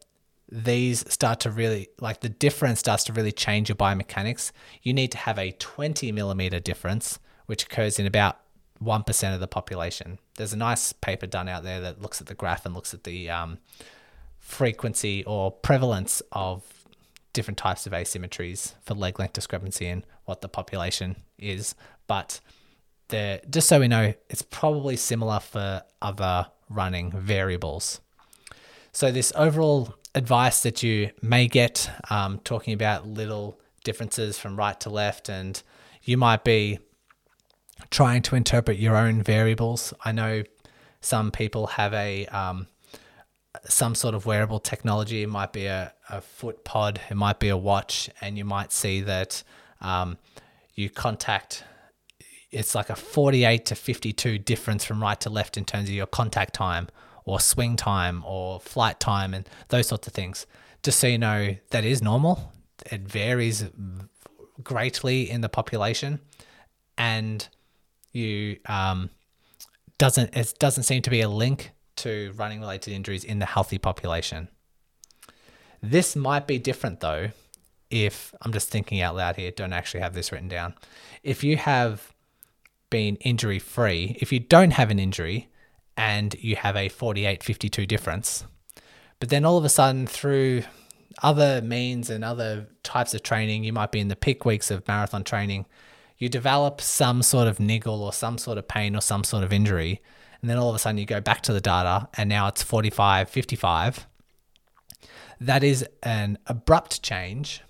these 0.51 1.11
start 1.13 1.41
to 1.41 1.51
really, 1.51 1.89
like 2.01 2.21
the 2.21 2.29
difference 2.29 2.81
starts 2.81 3.05
to 3.05 3.13
really 3.13 3.33
change 3.33 3.69
your 3.69 3.77
biomechanics, 3.77 4.53
you 4.83 4.93
need 4.93 5.13
to 5.13 5.19
have 5.19 5.39
a 5.39 5.53
20 5.53 6.13
millimeter 6.13 6.59
difference, 6.59 7.19
which 7.47 7.65
occurs 7.65 7.99
in 7.99 8.07
about 8.07 8.39
1% 8.83 9.35
of 9.35 9.41
the 9.41 9.47
population. 9.47 10.19
There's 10.37 10.53
a 10.53 10.57
nice 10.57 10.93
paper 10.93 11.27
done 11.27 11.49
out 11.49 11.63
there 11.63 11.81
that 11.81 12.01
looks 12.01 12.21
at 12.21 12.27
the 12.27 12.35
graph 12.35 12.65
and 12.65 12.75
looks 12.75 12.95
at 12.95 13.05
the 13.05 13.31
um, 13.31 13.59
frequency 14.39 15.23
or 15.25 15.51
prevalence 15.51 16.23
of 16.33 16.65
different 17.33 17.59
types 17.59 17.87
of 17.87 17.93
asymmetries 17.93 18.75
for 18.83 18.95
leg 18.95 19.19
length 19.19 19.35
discrepancy 19.35 19.87
and 19.87 20.05
what 20.25 20.41
the 20.41 20.49
population 20.49 21.17
is. 21.39 21.75
But 22.07 22.41
the, 23.09 23.41
just 23.49 23.69
so 23.69 23.81
we 23.81 23.89
know, 23.89 24.15
it's 24.29 24.43
probably 24.43 24.97
similar 24.97 25.41
for 25.41 25.83
other 26.03 26.47
running 26.69 27.13
variables. 27.13 28.01
So, 28.93 29.13
this 29.13 29.33
overall 29.37 29.95
advice 30.15 30.63
that 30.63 30.83
you 30.83 31.11
may 31.23 31.47
get 31.47 31.91
um, 32.11 32.41
talking 32.45 32.75
about 32.75 33.07
little 33.07 33.61
differences 33.85 34.39
from 34.39 34.57
right 34.57 34.79
to 34.81 34.91
left, 34.91 35.29
and 35.29 35.63
you 36.03 36.17
might 36.17 36.45
be 36.45 36.79
trying 37.91 38.23
to 38.23 38.37
interpret 38.37 38.79
your 38.79 38.97
own 38.97 39.23
variables. 39.23 39.95
I 40.05 40.13
know 40.13 40.43
some 41.01 41.31
people 41.31 41.69
have 41.69 41.95
a 41.95 42.27
um, 42.27 42.67
some 43.69 43.95
sort 43.95 44.15
of 44.15 44.27
wearable 44.27 44.61
technology. 44.61 45.23
It 45.23 45.29
might 45.29 45.53
be 45.53 45.67
a, 45.67 45.93
a 46.09 46.21
foot 46.21 46.65
pod, 46.65 47.01
it 47.11 47.17
might 47.17 47.41
be 47.41 47.49
a 47.49 47.57
watch, 47.57 48.11
and 48.21 48.37
you 48.37 48.45
might 48.45 48.73
see 48.73 49.01
that 49.03 49.43
um, 49.81 50.19
you 50.75 50.91
contact. 50.91 51.65
It's 52.51 52.75
like 52.75 52.91
a 52.91 52.97
48 52.97 53.65
to 53.67 53.75
52 53.77 54.39
difference 54.39 54.85
from 54.85 55.01
right 55.01 55.21
to 55.21 55.31
left 55.31 55.57
in 55.57 55.65
terms 55.65 55.89
of 55.89 55.95
your 55.95 56.07
contact 56.07 56.53
time 56.53 56.89
or 57.31 57.41
swing 57.41 57.77
time 57.77 58.23
or 58.27 58.61
flight 58.61 59.01
time 59.01 59.35
and 59.35 59.49
those 59.69 59.89
sorts 59.89 60.07
of 60.07 60.13
things. 60.13 60.47
Just 60.83 60.99
so 60.99 61.07
you 61.07 61.19
know, 61.19 61.57
that 61.71 61.85
is 61.85 62.03
normal. 62.03 62.53
It 62.91 63.03
varies 63.03 63.65
greatly 64.63 65.31
in 65.31 65.41
the 65.41 65.49
population. 65.49 66.21
And 66.97 67.47
you 68.13 68.59
um, 68.67 69.11
doesn't 69.99 70.37
it 70.37 70.55
doesn't 70.59 70.85
seem 70.85 71.03
to 71.03 71.11
be 71.11 71.21
a 71.21 71.29
link 71.29 71.73
to 71.97 72.33
running 72.37 72.61
related 72.61 72.93
injuries 72.93 73.25
in 73.25 73.39
the 73.39 73.47
healthy 73.47 73.79
population. 73.79 74.49
This 75.83 76.17
might 76.17 76.47
be 76.47 76.59
different 76.59 77.01
though 77.01 77.31
if 77.91 78.33
I'm 78.41 78.53
just 78.53 78.71
thinking 78.71 79.01
out 79.01 79.17
loud 79.17 79.37
here, 79.37 79.51
don't 79.51 79.73
actually 79.73 80.01
have 80.01 80.15
this 80.15 80.31
written 80.31 80.49
down. 80.49 80.75
If 81.23 81.43
you 81.43 81.57
have 81.57 82.15
been 82.89 83.17
injury 83.17 83.59
free, 83.59 84.17
if 84.21 84.33
you 84.33 84.41
don't 84.41 84.73
have 84.73 84.91
an 84.91 84.99
injury 84.99 85.49
and 86.01 86.35
you 86.41 86.57
have 86.57 86.77
a 86.77 86.89
48 86.89 87.43
52 87.43 87.85
difference, 87.85 88.47
but 89.19 89.29
then 89.29 89.45
all 89.45 89.59
of 89.59 89.67
a 89.67 89.69
sudden 89.69 90.07
through 90.07 90.63
other 91.23 91.61
means 91.61 92.09
and 92.09 92.25
other 92.25 92.69
types 92.83 93.13
of 93.13 93.23
training, 93.23 93.65
you 93.65 93.73
might 93.75 93.93
be 93.93 94.01
in 94.01 94.09
the 94.09 94.17
peak 94.17 94.47
weeks 94.47 94.71
of 94.71 94.89
marathon 94.89 95.25
training, 95.25 95.67
you 96.17 96.31
develop 96.31 96.81
some 96.81 97.23
sort 97.23 97.47
of 97.47 97.61
niggle 97.61 98.03
or 98.03 98.15
some 98.15 98.39
sort 98.39 98.57
of 98.57 98.67
pain 98.67 98.97
or 98.97 99.03
some 99.03 99.25
sort 99.25 99.45
of 99.45 99.53
injury, 99.53 100.01
and 100.41 100.49
then 100.49 100.57
all 100.57 100.71
of 100.71 100.75
a 100.75 100.79
sudden 100.79 100.97
you 100.97 101.05
go 101.05 101.21
back 101.21 101.43
to 101.43 101.53
the 101.53 101.61
data 101.61 102.09
and 102.15 102.31
now 102.31 102.49
it's 102.49 102.63
45, 102.63 103.29
55. 103.29 104.07
That 105.39 105.63
is 105.63 105.87
an 106.03 106.39
abrupt 106.47 107.03
change 107.03 107.63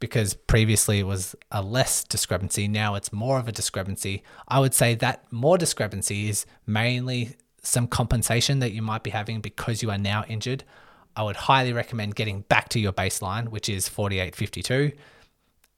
because 0.00 0.34
previously 0.34 0.98
it 0.98 1.06
was 1.06 1.34
a 1.50 1.62
less 1.62 2.04
discrepancy. 2.04 2.68
Now 2.68 2.94
it's 2.94 3.10
more 3.10 3.38
of 3.38 3.48
a 3.48 3.52
discrepancy. 3.52 4.22
I 4.48 4.60
would 4.60 4.74
say 4.74 4.94
that 4.96 5.32
more 5.32 5.56
discrepancy 5.56 6.28
is 6.28 6.44
mainly 6.66 7.36
some 7.62 7.86
compensation 7.86 8.58
that 8.60 8.72
you 8.72 8.82
might 8.82 9.02
be 9.02 9.10
having 9.10 9.40
because 9.40 9.82
you 9.82 9.90
are 9.90 9.98
now 9.98 10.24
injured. 10.28 10.64
I 11.16 11.22
would 11.22 11.36
highly 11.36 11.72
recommend 11.72 12.14
getting 12.14 12.42
back 12.42 12.68
to 12.70 12.80
your 12.80 12.92
baseline, 12.92 13.48
which 13.48 13.68
is 13.68 13.88
48.52 13.88 14.94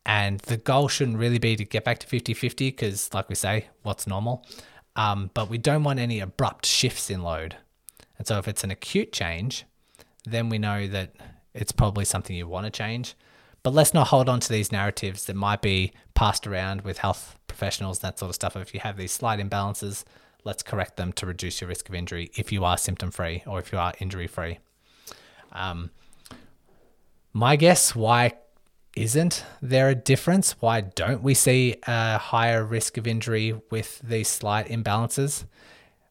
and 0.05 0.41
the 0.41 0.57
goal 0.57 0.89
shouldn't 0.89 1.19
really 1.19 1.39
be 1.39 1.57
to 1.57 1.65
get 1.65 1.85
back 1.85 1.99
to 2.01 2.07
50 2.07 2.35
50 2.35 2.71
because, 2.71 3.13
like 3.15 3.29
we 3.29 3.35
say, 3.35 3.67
what's 3.83 4.07
normal? 4.07 4.45
Um, 4.97 5.31
but 5.33 5.49
we 5.49 5.59
don't 5.59 5.85
want 5.85 5.99
any 5.99 6.21
abrupt 6.21 6.67
shifts 6.67 7.09
in 7.09 7.23
load. 7.23 7.57
And 8.19 8.27
so, 8.27 8.39
if 8.39 8.49
it's 8.49 8.65
an 8.65 8.71
acute 8.71 9.13
change, 9.13 9.65
then 10.25 10.49
we 10.49 10.59
know 10.59 10.87
that 10.89 11.15
it's 11.55 11.73
probably 11.73 12.05
something 12.05 12.35
you 12.35 12.49
want 12.49 12.67
to 12.67 12.71
change. 12.71 13.15
But 13.63 13.75
let's 13.75 13.95
not 13.95 14.09
hold 14.09 14.29
on 14.29 14.41
to 14.41 14.49
these 14.49 14.73
narratives 14.73 15.27
that 15.27 15.37
might 15.37 15.63
be 15.63 15.93
passed 16.15 16.47
around 16.47 16.81
with 16.83 16.99
health 16.99 17.39
professionals, 17.47 18.01
that 18.01 18.19
sort 18.19 18.31
of 18.31 18.35
stuff. 18.35 18.57
If 18.57 18.75
you 18.75 18.81
have 18.81 18.97
these 18.97 19.13
slight 19.13 19.39
imbalances, 19.39 20.05
let's 20.45 20.63
correct 20.63 20.97
them 20.97 21.13
to 21.15 21.27
reduce 21.27 21.61
your 21.61 21.69
risk 21.69 21.89
of 21.89 21.95
injury 21.95 22.31
if 22.37 22.53
you 22.53 22.65
are 22.65 22.77
symptom 22.77 23.11
free 23.11 23.43
or 23.47 23.59
if 23.59 23.73
you 23.73 23.79
are 23.79 23.93
injury 24.01 24.27
free. 24.27 24.59
Um, 25.53 25.91
my 27.33 27.57
guess 27.57 27.95
why 27.95 28.33
isn't 28.97 29.45
there 29.61 29.89
a 29.89 29.95
difference? 29.95 30.53
Why 30.61 30.83
don't 30.83 31.23
we 31.23 31.35
see 31.35 31.77
a 31.87 32.19
higher 32.19 32.65
risk 32.65 32.99
of 32.99 33.07
injury 33.07 33.55
with 33.71 34.01
these 34.01 34.29
slight 34.29 34.69
imbalances? 34.69 35.45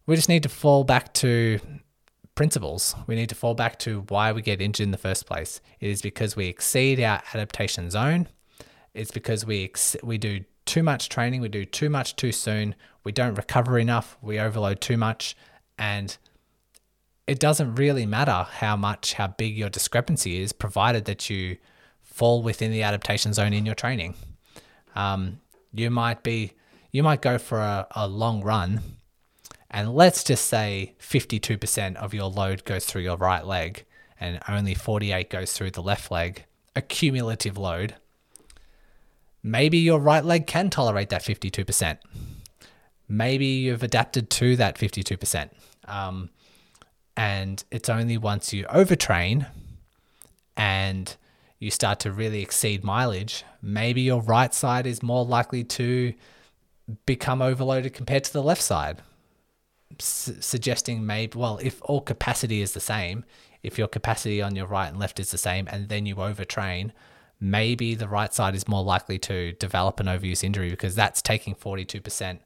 We 0.06 0.16
just 0.16 0.30
need 0.30 0.44
to 0.44 0.50
fall 0.50 0.84
back 0.84 1.14
to 1.16 1.60
principles. 2.34 2.96
We 3.06 3.16
need 3.16 3.30
to 3.30 3.36
fall 3.36 3.54
back 3.54 3.78
to 3.80 4.06
why 4.10 4.32
we 4.32 4.42
get 4.42 4.62
injured 4.62 4.86
in 4.86 4.92
the 4.92 4.98
first 4.98 5.28
place. 5.28 5.62
It 5.80 5.90
is 5.90 6.02
because 6.02 6.36
we 6.36 6.48
exceed 6.48 7.00
our 7.00 7.22
adaptation 7.34 7.92
zone. 7.92 8.28
It's 8.94 9.12
because 9.12 9.46
we 9.46 9.66
ex- 9.66 9.96
we 10.04 10.18
do 10.18 10.42
too 10.66 10.84
much 10.84 11.10
training, 11.10 11.42
we 11.42 11.50
do 11.50 11.66
too 11.66 11.90
much 11.90 12.16
too 12.16 12.32
soon, 12.32 12.76
we 13.04 13.12
don't 13.12 13.36
recover 13.36 13.80
enough, 13.80 14.18
we 14.22 14.40
overload 14.40 14.82
too 14.82 14.98
much, 14.98 15.36
and 15.78 16.18
it 17.28 17.40
doesn't 17.40 17.76
really 17.76 18.06
matter 18.06 18.48
how 18.50 18.76
much, 18.76 19.14
how 19.14 19.28
big 19.28 19.58
your 19.58 19.70
discrepancy 19.70 20.42
is, 20.42 20.52
provided 20.52 21.06
that 21.06 21.30
you 21.30 21.58
fall 22.02 22.42
within 22.42 22.72
the 22.72 22.84
adaptation 22.84 23.34
zone 23.34 23.54
in 23.54 23.66
your 23.66 23.76
training. 23.76 24.16
Um, 24.96 25.40
you 25.74 25.90
might 25.90 26.24
be 26.24 26.54
you 26.92 27.04
might 27.04 27.22
go 27.22 27.38
for 27.38 27.60
a, 27.60 27.88
a 27.92 28.08
long 28.08 28.42
run 28.42 28.82
and 29.70 29.96
let's 29.96 30.24
just 30.26 30.48
say 30.48 30.96
52% 31.00 31.96
of 31.96 32.14
your 32.14 32.30
load 32.30 32.66
goes 32.66 32.86
through 32.86 33.04
your 33.04 33.16
right 33.16 33.46
leg 33.46 33.86
and 34.20 34.42
only 34.50 34.76
48 34.76 35.30
goes 35.30 35.54
through 35.54 35.72
the 35.72 35.82
left 35.82 36.12
leg 36.12 36.46
a 36.76 36.82
cumulative 36.82 37.58
load 37.58 37.96
maybe 39.44 39.78
your 39.78 40.00
right 40.00 40.24
leg 40.24 40.48
can 40.48 40.70
tolerate 40.70 41.10
that 41.10 41.22
52% 41.22 41.98
maybe 43.08 43.46
you've 43.46 43.84
adapted 43.84 44.30
to 44.30 44.56
that 44.56 44.78
52% 44.78 45.50
um, 45.86 46.30
and 47.18 47.64
it's 47.72 47.90
only 47.90 48.18
once 48.18 48.54
you 48.54 48.66
overtrain 48.66 49.48
and 50.56 51.16
you 51.62 51.70
start 51.70 52.00
to 52.00 52.12
really 52.12 52.42
exceed 52.42 52.84
mileage, 52.84 53.44
maybe 53.62 54.02
your 54.02 54.22
right 54.22 54.54
side 54.54 54.88
is 54.88 55.04
more 55.04 55.24
likely 55.24 55.64
to 55.64 56.14
become 57.06 57.42
overloaded 57.42 57.94
compared 57.94 58.24
to 58.24 58.34
the 58.34 58.42
left 58.42 58.62
side. 58.62 59.02
S- 60.00 60.34
suggesting 60.40 61.06
maybe, 61.06 61.38
well, 61.38 61.60
if 61.62 61.80
all 61.84 62.02
capacity 62.02 62.62
is 62.62 62.74
the 62.74 62.80
same, 62.80 63.24
if 63.62 63.78
your 63.78 63.88
capacity 63.88 64.42
on 64.42 64.56
your 64.56 64.66
right 64.66 64.90
and 64.90 65.00
left 65.00 65.20
is 65.20 65.30
the 65.30 65.38
same, 65.38 65.68
and 65.72 65.88
then 65.88 66.08
you 66.08 66.16
overtrain, 66.16 66.92
maybe 67.42 67.96
the 67.96 68.08
right 68.08 68.34
side 68.34 68.56
is 68.56 68.68
more 68.68 68.84
likely 68.84 69.18
to 69.18 69.52
develop 69.54 70.00
an 70.00 70.06
overuse 70.06 70.44
injury 70.44 70.70
because 70.70 70.96
that's 70.96 71.22
taking 71.22 71.56
42%, 71.56 72.40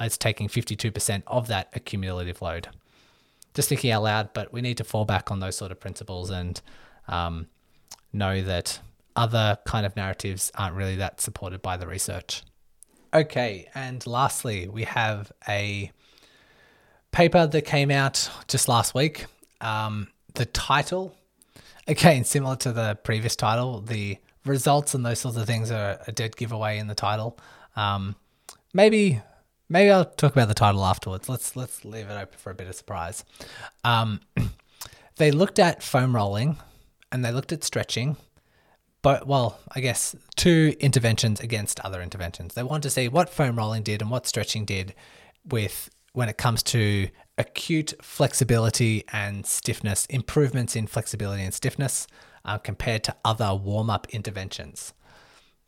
it's 0.00 0.16
taking 0.16 0.48
52% 0.48 1.22
of 1.26 1.46
that 1.48 1.68
accumulative 1.74 2.40
load. 2.40 2.68
Just 3.52 3.68
thinking 3.68 3.92
out 3.92 4.02
loud, 4.02 4.30
but 4.32 4.52
we 4.52 4.62
need 4.62 4.78
to 4.78 4.84
fall 4.84 5.04
back 5.04 5.30
on 5.30 5.38
those 5.38 5.56
sort 5.56 5.70
of 5.70 5.78
principles 5.78 6.30
and 6.30 6.60
um, 7.06 7.46
know 8.12 8.42
that 8.42 8.80
other 9.14 9.58
kind 9.64 9.86
of 9.86 9.94
narratives 9.94 10.50
aren't 10.56 10.74
really 10.74 10.96
that 10.96 11.20
supported 11.20 11.62
by 11.62 11.76
the 11.76 11.86
research. 11.86 12.42
Okay, 13.12 13.68
and 13.74 14.04
lastly, 14.06 14.66
we 14.66 14.82
have 14.84 15.30
a 15.46 15.92
paper 17.12 17.46
that 17.46 17.62
came 17.62 17.90
out 17.92 18.28
just 18.48 18.68
last 18.68 18.92
week. 18.92 19.26
Um, 19.60 20.08
the 20.34 20.46
title, 20.46 21.14
again, 21.86 22.24
similar 22.24 22.56
to 22.56 22.72
the 22.72 22.98
previous 23.02 23.36
title, 23.36 23.80
the 23.80 24.18
results 24.44 24.94
and 24.94 25.04
those 25.04 25.20
sorts 25.20 25.36
of 25.36 25.46
things 25.46 25.70
are 25.70 25.98
a 26.06 26.12
dead 26.12 26.36
giveaway 26.36 26.78
in 26.78 26.86
the 26.86 26.94
title. 26.94 27.38
Um, 27.76 28.16
maybe, 28.72 29.20
maybe 29.68 29.90
I'll 29.90 30.04
talk 30.04 30.32
about 30.32 30.48
the 30.48 30.54
title 30.54 30.84
afterwards. 30.84 31.28
Let's 31.28 31.56
let's 31.56 31.84
leave 31.84 32.08
it 32.08 32.14
open 32.14 32.38
for 32.38 32.50
a 32.50 32.54
bit 32.54 32.68
of 32.68 32.74
surprise. 32.74 33.24
Um, 33.82 34.20
they 35.16 35.30
looked 35.30 35.58
at 35.58 35.82
foam 35.82 36.14
rolling 36.14 36.58
and 37.10 37.24
they 37.24 37.32
looked 37.32 37.52
at 37.52 37.64
stretching, 37.64 38.16
but 39.02 39.26
well, 39.26 39.58
I 39.74 39.80
guess 39.80 40.14
two 40.36 40.74
interventions 40.80 41.40
against 41.40 41.80
other 41.80 42.02
interventions. 42.02 42.54
They 42.54 42.62
want 42.62 42.82
to 42.84 42.90
see 42.90 43.08
what 43.08 43.28
foam 43.28 43.56
rolling 43.56 43.82
did 43.82 44.02
and 44.02 44.10
what 44.10 44.26
stretching 44.26 44.64
did 44.64 44.94
with 45.44 45.90
when 46.12 46.28
it 46.28 46.38
comes 46.38 46.62
to 46.62 47.08
acute 47.36 47.94
flexibility 48.00 49.04
and 49.12 49.44
stiffness, 49.44 50.06
improvements 50.06 50.76
in 50.76 50.86
flexibility 50.86 51.42
and 51.42 51.52
stiffness 51.52 52.06
uh, 52.44 52.58
compared 52.58 53.02
to 53.04 53.16
other 53.24 53.54
warm 53.54 53.90
up 53.90 54.06
interventions. 54.10 54.92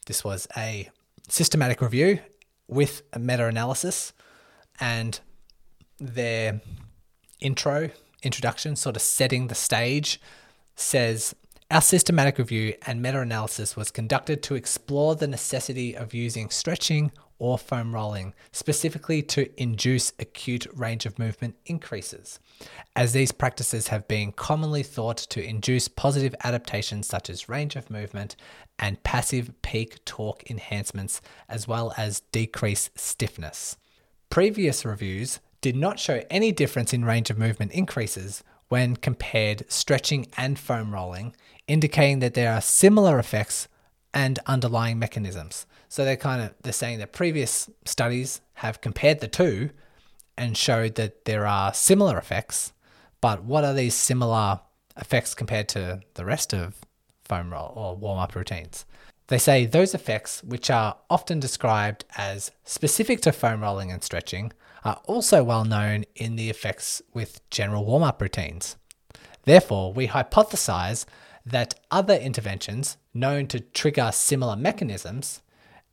This 0.07 0.23
was 0.23 0.47
a 0.57 0.91
systematic 1.29 1.81
review 1.81 2.21
with 2.69 3.03
a 3.13 3.19
meta 3.19 3.47
analysis, 3.47 4.13
and 4.81 5.19
their 5.99 6.61
intro, 7.41 7.91
introduction, 8.23 8.77
sort 8.77 8.97
of 8.97 9.03
setting 9.03 9.47
the 9.47 9.55
stage 9.55 10.21
says 10.75 11.35
Our 11.71 11.81
systematic 11.81 12.39
review 12.39 12.75
and 12.87 13.03
meta 13.03 13.21
analysis 13.21 13.77
was 13.77 13.91
conducted 13.91 14.43
to 14.45 14.55
explore 14.55 15.17
the 15.17 15.27
necessity 15.27 15.97
of 15.97 16.15
using 16.15 16.51
stretching 16.51 17.13
or 17.39 17.59
foam 17.59 17.95
rolling, 17.95 18.35
specifically 18.53 19.23
to 19.23 19.49
induce 19.61 20.13
acute 20.19 20.67
range 20.75 21.07
of 21.07 21.19
movement 21.19 21.57
increases, 21.67 22.41
as 22.95 23.13
these 23.13 23.33
practices 23.33 23.89
have 23.89 24.09
been 24.09 24.33
commonly 24.33 24.83
thought 24.83 25.19
to 25.19 25.43
induce 25.43 25.89
positive 25.89 26.35
adaptations 26.45 27.07
such 27.07 27.29
as 27.29 27.49
range 27.49 27.77
of 27.77 27.91
movement 27.91 28.37
and 28.79 29.03
passive 29.03 29.51
peak 29.63 30.05
torque 30.05 30.49
enhancements, 30.51 31.21
as 31.49 31.69
well 31.69 31.93
as 31.97 32.21
decrease 32.33 32.91
stiffness. 32.95 33.77
Previous 34.31 34.85
reviews 34.85 35.41
did 35.61 35.77
not 35.77 35.99
show 35.99 36.23
any 36.31 36.53
difference 36.53 36.93
in 36.93 37.05
range 37.05 37.31
of 37.31 37.39
movement 37.39 37.73
increases 37.73 38.43
when 38.69 38.97
compared 38.97 39.71
stretching 39.71 40.27
and 40.37 40.59
foam 40.59 40.93
rolling 40.93 41.35
indicating 41.67 42.21
that 42.21 42.35
there 42.35 42.53
are 42.53 42.61
similar 42.61 43.19
effects 43.19 43.69
and 44.15 44.39
underlying 44.47 44.99
mechanisms. 44.99 45.67
So 45.89 46.05
they're 46.05 46.17
kind 46.17 46.43
of 46.43 46.55
they're 46.63 46.73
saying 46.73 46.99
that 46.99 47.13
previous 47.13 47.71
studies 47.85 48.41
have 48.55 48.81
compared 48.81 49.21
the 49.21 49.29
two 49.29 49.71
and 50.37 50.57
showed 50.57 50.97
that 50.97 51.25
there 51.25 51.47
are 51.47 51.73
similar 51.73 52.19
effects, 52.19 52.73
but 53.21 53.45
what 53.45 53.65
are 53.65 53.75
these 53.75 53.95
similar 53.95 54.61
effects 54.97 55.35
compared 55.35 55.69
to 55.71 56.01
the 56.15 56.25
rest 56.25 56.53
of 56.53 56.77
foam 57.25 57.53
roll 57.53 57.73
or 57.75 57.97
warm 57.97 58.19
up 58.19 58.35
routines? 58.35 58.85
They 59.29 59.39
say 59.39 59.67
those 59.67 59.95
effects, 59.95 60.43
which 60.45 60.71
are 60.71 60.97
often 61.11 61.41
described 61.41 62.05
as 62.17 62.53
specific 62.65 63.21
to 63.23 63.33
foam 63.33 63.63
rolling 63.63 63.91
and 63.91 64.03
stretching, 64.03 64.53
are 64.85 65.01
also 65.07 65.43
well 65.43 65.65
known 65.65 66.05
in 66.15 66.37
the 66.37 66.49
effects 66.49 67.03
with 67.13 67.41
general 67.51 67.85
warm 67.85 68.05
up 68.05 68.23
routines. 68.23 68.77
Therefore, 69.45 69.93
we 69.93 70.09
hypothesize 70.09 71.07
that 71.45 71.75
other 71.91 72.15
interventions 72.15 72.97
known 73.13 73.47
to 73.49 73.61
trigger 73.61 74.11
similar 74.13 74.57
mechanisms, 74.57 75.43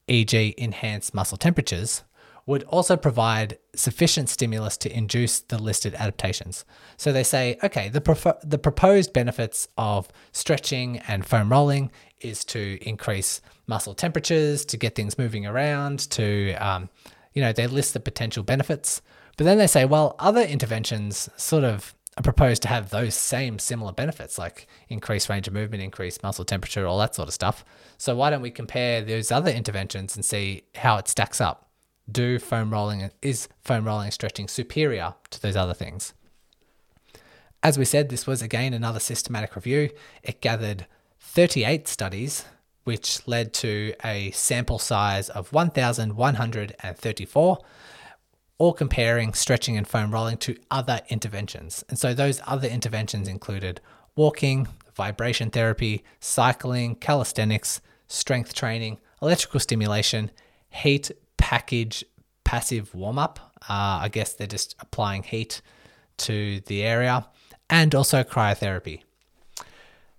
e.g., 0.08 0.56
enhance 0.58 1.14
muscle 1.14 1.38
temperatures, 1.38 2.04
would 2.46 2.64
also 2.64 2.98
provide 2.98 3.58
sufficient 3.74 4.28
stimulus 4.28 4.76
to 4.78 4.96
induce 4.96 5.40
the 5.40 5.58
listed 5.58 5.96
adaptations. 5.96 6.66
So 6.98 7.12
they 7.12 7.24
say, 7.24 7.58
okay, 7.64 7.90
the, 7.90 8.02
prefer- 8.02 8.38
the 8.44 8.58
proposed 8.58 9.14
benefits 9.14 9.68
of 9.78 10.10
stretching 10.34 10.98
and 11.08 11.26
foam 11.26 11.50
rolling 11.50 11.90
is 12.20 12.44
to 12.46 12.78
increase 12.88 13.42
muscle 13.68 13.94
temperatures, 13.94 14.66
to 14.66 14.78
get 14.78 14.96
things 14.96 15.18
moving 15.18 15.46
around, 15.46 16.00
to, 16.12 16.54
um, 16.56 16.90
you 17.34 17.42
know, 17.42 17.54
they 17.54 17.68
list 17.68 17.94
the 17.94 18.00
potential 18.00 18.44
benefits. 18.44 19.02
But 19.38 19.46
then 19.46 19.58
they 19.58 19.68
say, 19.68 19.86
well, 19.86 20.16
other 20.20 20.42
interventions 20.42 21.30
sort 21.38 21.64
of 21.64 21.96
are 22.18 22.24
proposed 22.24 22.62
to 22.62 22.68
have 22.68 22.90
those 22.90 23.16
same 23.16 23.60
similar 23.60 23.92
benefits 23.92 24.38
like 24.38 24.68
increased 24.90 25.30
range 25.30 25.48
of 25.48 25.54
movement, 25.54 25.84
increased 25.84 26.22
muscle 26.22 26.46
temperature, 26.46 26.86
all 26.86 27.00
that 27.00 27.16
sort 27.16 27.28
of 27.28 27.34
stuff. 27.34 27.66
So 27.98 28.16
why 28.16 28.30
don't 28.30 28.42
we 28.42 28.52
compare 28.52 29.02
those 29.02 29.32
other 29.32 29.52
interventions 29.52 30.16
and 30.16 30.24
see 30.24 30.64
how 30.76 30.98
it 30.98 31.08
stacks 31.08 31.42
up? 31.42 31.70
Do 32.12 32.38
foam 32.38 32.72
rolling 32.72 33.10
is 33.22 33.48
foam 33.62 33.86
rolling 33.86 34.12
stretching 34.12 34.48
superior 34.48 35.16
to 35.32 35.42
those 35.42 35.56
other 35.56 35.74
things? 35.74 36.14
As 37.64 37.80
we 37.80 37.86
said, 37.86 38.10
this 38.10 38.28
was 38.28 38.42
again 38.42 38.74
another 38.74 39.00
systematic 39.00 39.56
review. 39.56 39.90
It 40.22 40.42
gathered 40.42 40.86
38 41.22 41.88
studies, 41.88 42.44
which 42.84 43.26
led 43.26 43.54
to 43.54 43.94
a 44.04 44.32
sample 44.32 44.80
size 44.80 45.30
of 45.30 45.54
1,134 45.54 47.58
or 48.64 48.74
comparing 48.74 49.34
stretching 49.34 49.76
and 49.76 49.86
foam 49.86 50.10
rolling 50.10 50.38
to 50.38 50.56
other 50.72 51.02
interventions. 51.10 51.84
And 51.90 52.00
so 52.00 52.14
those 52.14 52.40
other 52.48 52.70
interventions 52.70 53.28
included 53.28 53.82
walking, 54.16 54.70
vibration 54.96 55.50
therapy, 55.50 56.02
cycling, 56.22 56.96
calisthenics, 56.96 57.82
strength 58.08 58.54
training, 58.54 59.00
electrical 59.22 59.60
stimulation, 59.60 60.32
heat 60.70 61.12
package 61.36 62.06
passive 62.46 62.96
warm 62.96 63.20
up. 63.20 63.38
Uh, 63.64 64.00
I 64.04 64.08
guess 64.10 64.32
they're 64.32 64.48
just 64.48 64.78
applying 64.80 65.24
heat 65.24 65.62
to 66.20 66.62
the 66.62 66.84
area, 66.84 67.28
and 67.70 67.94
also 67.94 68.24
cryotherapy. 68.24 69.02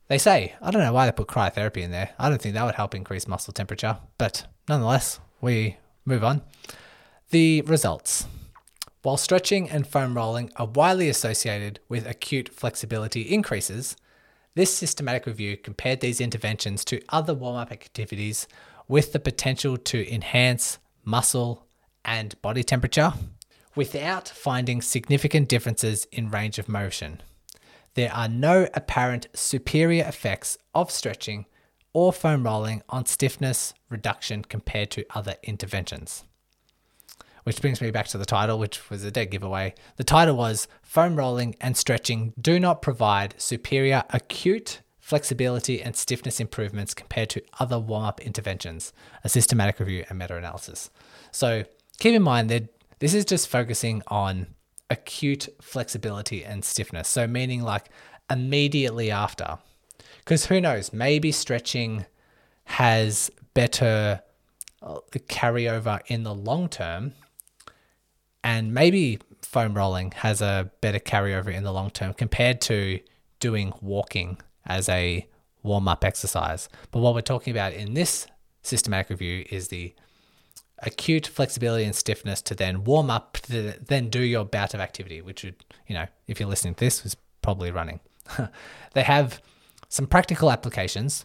They 0.08 0.18
say, 0.18 0.54
I 0.60 0.70
don't 0.70 0.82
know 0.82 0.92
why 0.92 1.06
they 1.06 1.12
put 1.12 1.28
cryotherapy 1.28 1.78
in 1.78 1.92
there. 1.92 2.10
I 2.18 2.28
don't 2.28 2.42
think 2.42 2.56
that 2.56 2.64
would 2.66 2.74
help 2.74 2.94
increase 2.94 3.26
muscle 3.26 3.54
temperature, 3.54 3.96
but 4.18 4.46
nonetheless, 4.68 5.18
we 5.40 5.78
move 6.04 6.22
on. 6.22 6.42
The 7.34 7.62
results. 7.62 8.28
While 9.02 9.16
stretching 9.16 9.68
and 9.68 9.84
foam 9.84 10.16
rolling 10.16 10.52
are 10.54 10.68
widely 10.68 11.08
associated 11.08 11.80
with 11.88 12.06
acute 12.06 12.48
flexibility 12.48 13.22
increases, 13.22 13.96
this 14.54 14.72
systematic 14.72 15.26
review 15.26 15.56
compared 15.56 15.98
these 15.98 16.20
interventions 16.20 16.84
to 16.84 17.02
other 17.08 17.34
warm 17.34 17.56
up 17.56 17.72
activities 17.72 18.46
with 18.86 19.12
the 19.12 19.18
potential 19.18 19.76
to 19.76 20.14
enhance 20.14 20.78
muscle 21.04 21.66
and 22.04 22.40
body 22.40 22.62
temperature 22.62 23.12
without 23.74 24.28
finding 24.28 24.80
significant 24.80 25.48
differences 25.48 26.06
in 26.12 26.30
range 26.30 26.60
of 26.60 26.68
motion. 26.68 27.20
There 27.94 28.12
are 28.12 28.28
no 28.28 28.68
apparent 28.74 29.26
superior 29.34 30.04
effects 30.04 30.56
of 30.72 30.88
stretching 30.88 31.46
or 31.92 32.12
foam 32.12 32.44
rolling 32.44 32.84
on 32.90 33.06
stiffness 33.06 33.74
reduction 33.90 34.44
compared 34.44 34.92
to 34.92 35.04
other 35.10 35.34
interventions 35.42 36.22
which 37.44 37.60
brings 37.60 37.80
me 37.80 37.90
back 37.90 38.08
to 38.08 38.18
the 38.18 38.26
title, 38.26 38.58
which 38.58 38.90
was 38.90 39.04
a 39.04 39.10
dead 39.10 39.30
giveaway. 39.30 39.74
The 39.96 40.04
title 40.04 40.36
was 40.36 40.66
Foam 40.82 41.16
Rolling 41.16 41.54
and 41.60 41.76
Stretching 41.76 42.32
Do 42.40 42.58
Not 42.58 42.82
Provide 42.82 43.34
Superior 43.38 44.04
Acute 44.10 44.80
Flexibility 44.98 45.82
and 45.82 45.94
Stiffness 45.94 46.40
Improvements 46.40 46.94
Compared 46.94 47.30
to 47.30 47.42
Other 47.60 47.78
Warm 47.78 48.04
Up 48.04 48.20
Interventions, 48.20 48.92
a 49.22 49.28
systematic 49.28 49.78
review 49.78 50.04
and 50.08 50.18
meta 50.18 50.36
analysis. 50.36 50.90
So 51.30 51.64
keep 51.98 52.14
in 52.14 52.22
mind 52.22 52.48
that 52.50 52.68
this 52.98 53.14
is 53.14 53.26
just 53.26 53.48
focusing 53.48 54.02
on 54.08 54.46
acute 54.88 55.48
flexibility 55.60 56.44
and 56.44 56.64
stiffness. 56.64 57.08
So, 57.08 57.26
meaning 57.26 57.62
like 57.62 57.90
immediately 58.30 59.10
after. 59.10 59.58
Because 60.18 60.46
who 60.46 60.60
knows, 60.60 60.92
maybe 60.92 61.32
stretching 61.32 62.06
has 62.64 63.30
better 63.52 64.22
uh, 64.82 65.00
carryover 65.28 66.00
in 66.06 66.22
the 66.22 66.34
long 66.34 66.68
term 66.68 67.12
and 68.44 68.74
maybe 68.74 69.18
foam 69.42 69.74
rolling 69.74 70.12
has 70.12 70.42
a 70.42 70.70
better 70.82 71.00
carryover 71.00 71.52
in 71.52 71.64
the 71.64 71.72
long 71.72 71.90
term 71.90 72.12
compared 72.12 72.60
to 72.60 73.00
doing 73.40 73.72
walking 73.80 74.38
as 74.66 74.88
a 74.88 75.26
warm 75.62 75.88
up 75.88 76.04
exercise. 76.04 76.68
But 76.90 77.00
what 77.00 77.14
we're 77.14 77.22
talking 77.22 77.50
about 77.50 77.72
in 77.72 77.94
this 77.94 78.26
systematic 78.62 79.10
review 79.10 79.46
is 79.50 79.68
the 79.68 79.94
acute 80.80 81.26
flexibility 81.26 81.84
and 81.84 81.94
stiffness 81.94 82.42
to 82.42 82.54
then 82.54 82.84
warm 82.84 83.10
up 83.10 83.38
to 83.44 83.74
then 83.80 84.10
do 84.10 84.20
your 84.20 84.44
bout 84.44 84.74
of 84.74 84.80
activity, 84.80 85.22
which 85.22 85.42
would, 85.42 85.56
you 85.86 85.94
know, 85.94 86.06
if 86.26 86.38
you're 86.38 86.48
listening 86.48 86.74
to 86.74 86.84
this, 86.84 87.02
was 87.02 87.16
probably 87.40 87.70
running. 87.70 88.00
they 88.92 89.02
have 89.02 89.40
some 89.88 90.06
practical 90.06 90.50
applications 90.50 91.24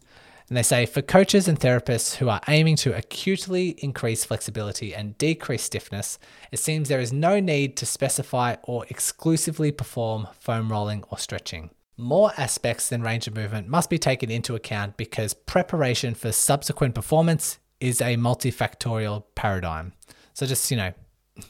and 0.49 0.57
they 0.57 0.63
say 0.63 0.87
for 0.87 1.03
coaches 1.03 1.47
and 1.47 1.59
therapists 1.59 2.15
who 2.15 2.27
are 2.27 2.41
aiming 2.47 2.75
to 2.77 2.95
acutely 2.95 3.69
increase 3.77 4.25
flexibility 4.25 4.95
and 4.95 5.17
decrease 5.19 5.61
stiffness, 5.61 6.17
it 6.51 6.57
seems 6.57 6.89
there 6.89 6.99
is 6.99 7.13
no 7.13 7.39
need 7.39 7.77
to 7.77 7.85
specify 7.85 8.55
or 8.63 8.83
exclusively 8.89 9.71
perform 9.71 10.27
foam 10.39 10.71
rolling 10.71 11.03
or 11.11 11.19
stretching. 11.19 11.69
More 11.97 12.31
aspects 12.35 12.89
than 12.89 13.03
range 13.03 13.27
of 13.27 13.35
movement 13.35 13.67
must 13.67 13.91
be 13.91 13.99
taken 13.99 14.31
into 14.31 14.55
account 14.55 14.97
because 14.97 15.35
preparation 15.35 16.15
for 16.15 16.31
subsequent 16.31 16.95
performance 16.95 17.59
is 17.79 18.01
a 18.01 18.15
multifactorial 18.15 19.25
paradigm. 19.35 19.93
So, 20.33 20.47
just, 20.47 20.71
you 20.71 20.77
know, 20.77 20.93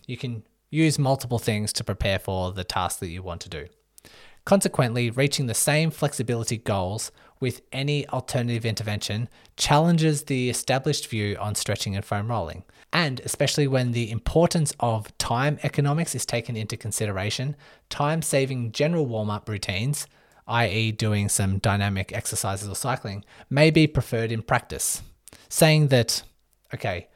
you 0.08 0.18
can 0.18 0.44
use 0.70 1.00
multiple 1.00 1.40
things 1.40 1.72
to 1.74 1.84
prepare 1.84 2.20
for 2.20 2.52
the 2.52 2.64
task 2.64 3.00
that 3.00 3.08
you 3.08 3.24
want 3.24 3.42
to 3.42 3.50
do. 3.50 3.68
Consequently, 4.46 5.12
reaching 5.12 5.46
the 5.46 5.54
same 5.54 5.92
flexibility 5.92 6.58
goals 6.58 7.12
with 7.40 7.62
any 7.72 8.08
alternative 8.10 8.66
intervention 8.66 9.30
challenges 9.56 10.24
the 10.24 10.50
established 10.50 11.08
view 11.08 11.38
on 11.40 11.56
stretching 11.56 11.96
and 11.96 12.04
foam 12.04 12.28
rolling. 12.30 12.64
And 12.92 13.20
especially 13.22 13.68
when 13.68 13.92
the 13.92 14.12
importance 14.12 14.74
of 14.80 15.16
time 15.18 15.60
economics 15.64 16.16
is 16.16 16.26
taken 16.26 16.56
into 16.56 16.76
consideration, 16.76 17.56
time 17.90 18.22
saving 18.22 18.72
general 18.72 19.06
warm 19.06 19.30
up 19.30 19.48
routines, 19.48 20.08
i.e., 20.48 20.92
doing 20.92 21.30
some 21.30 21.60
dynamic 21.60 22.12
exercises 22.12 22.68
or 22.68 22.76
cycling, 22.76 23.24
may 23.50 23.70
be 23.70 23.86
preferred 23.86 24.32
in 24.32 24.42
practice. 24.42 25.04
Saying 25.48 25.90
that, 25.90 26.24
okay, 26.74 27.08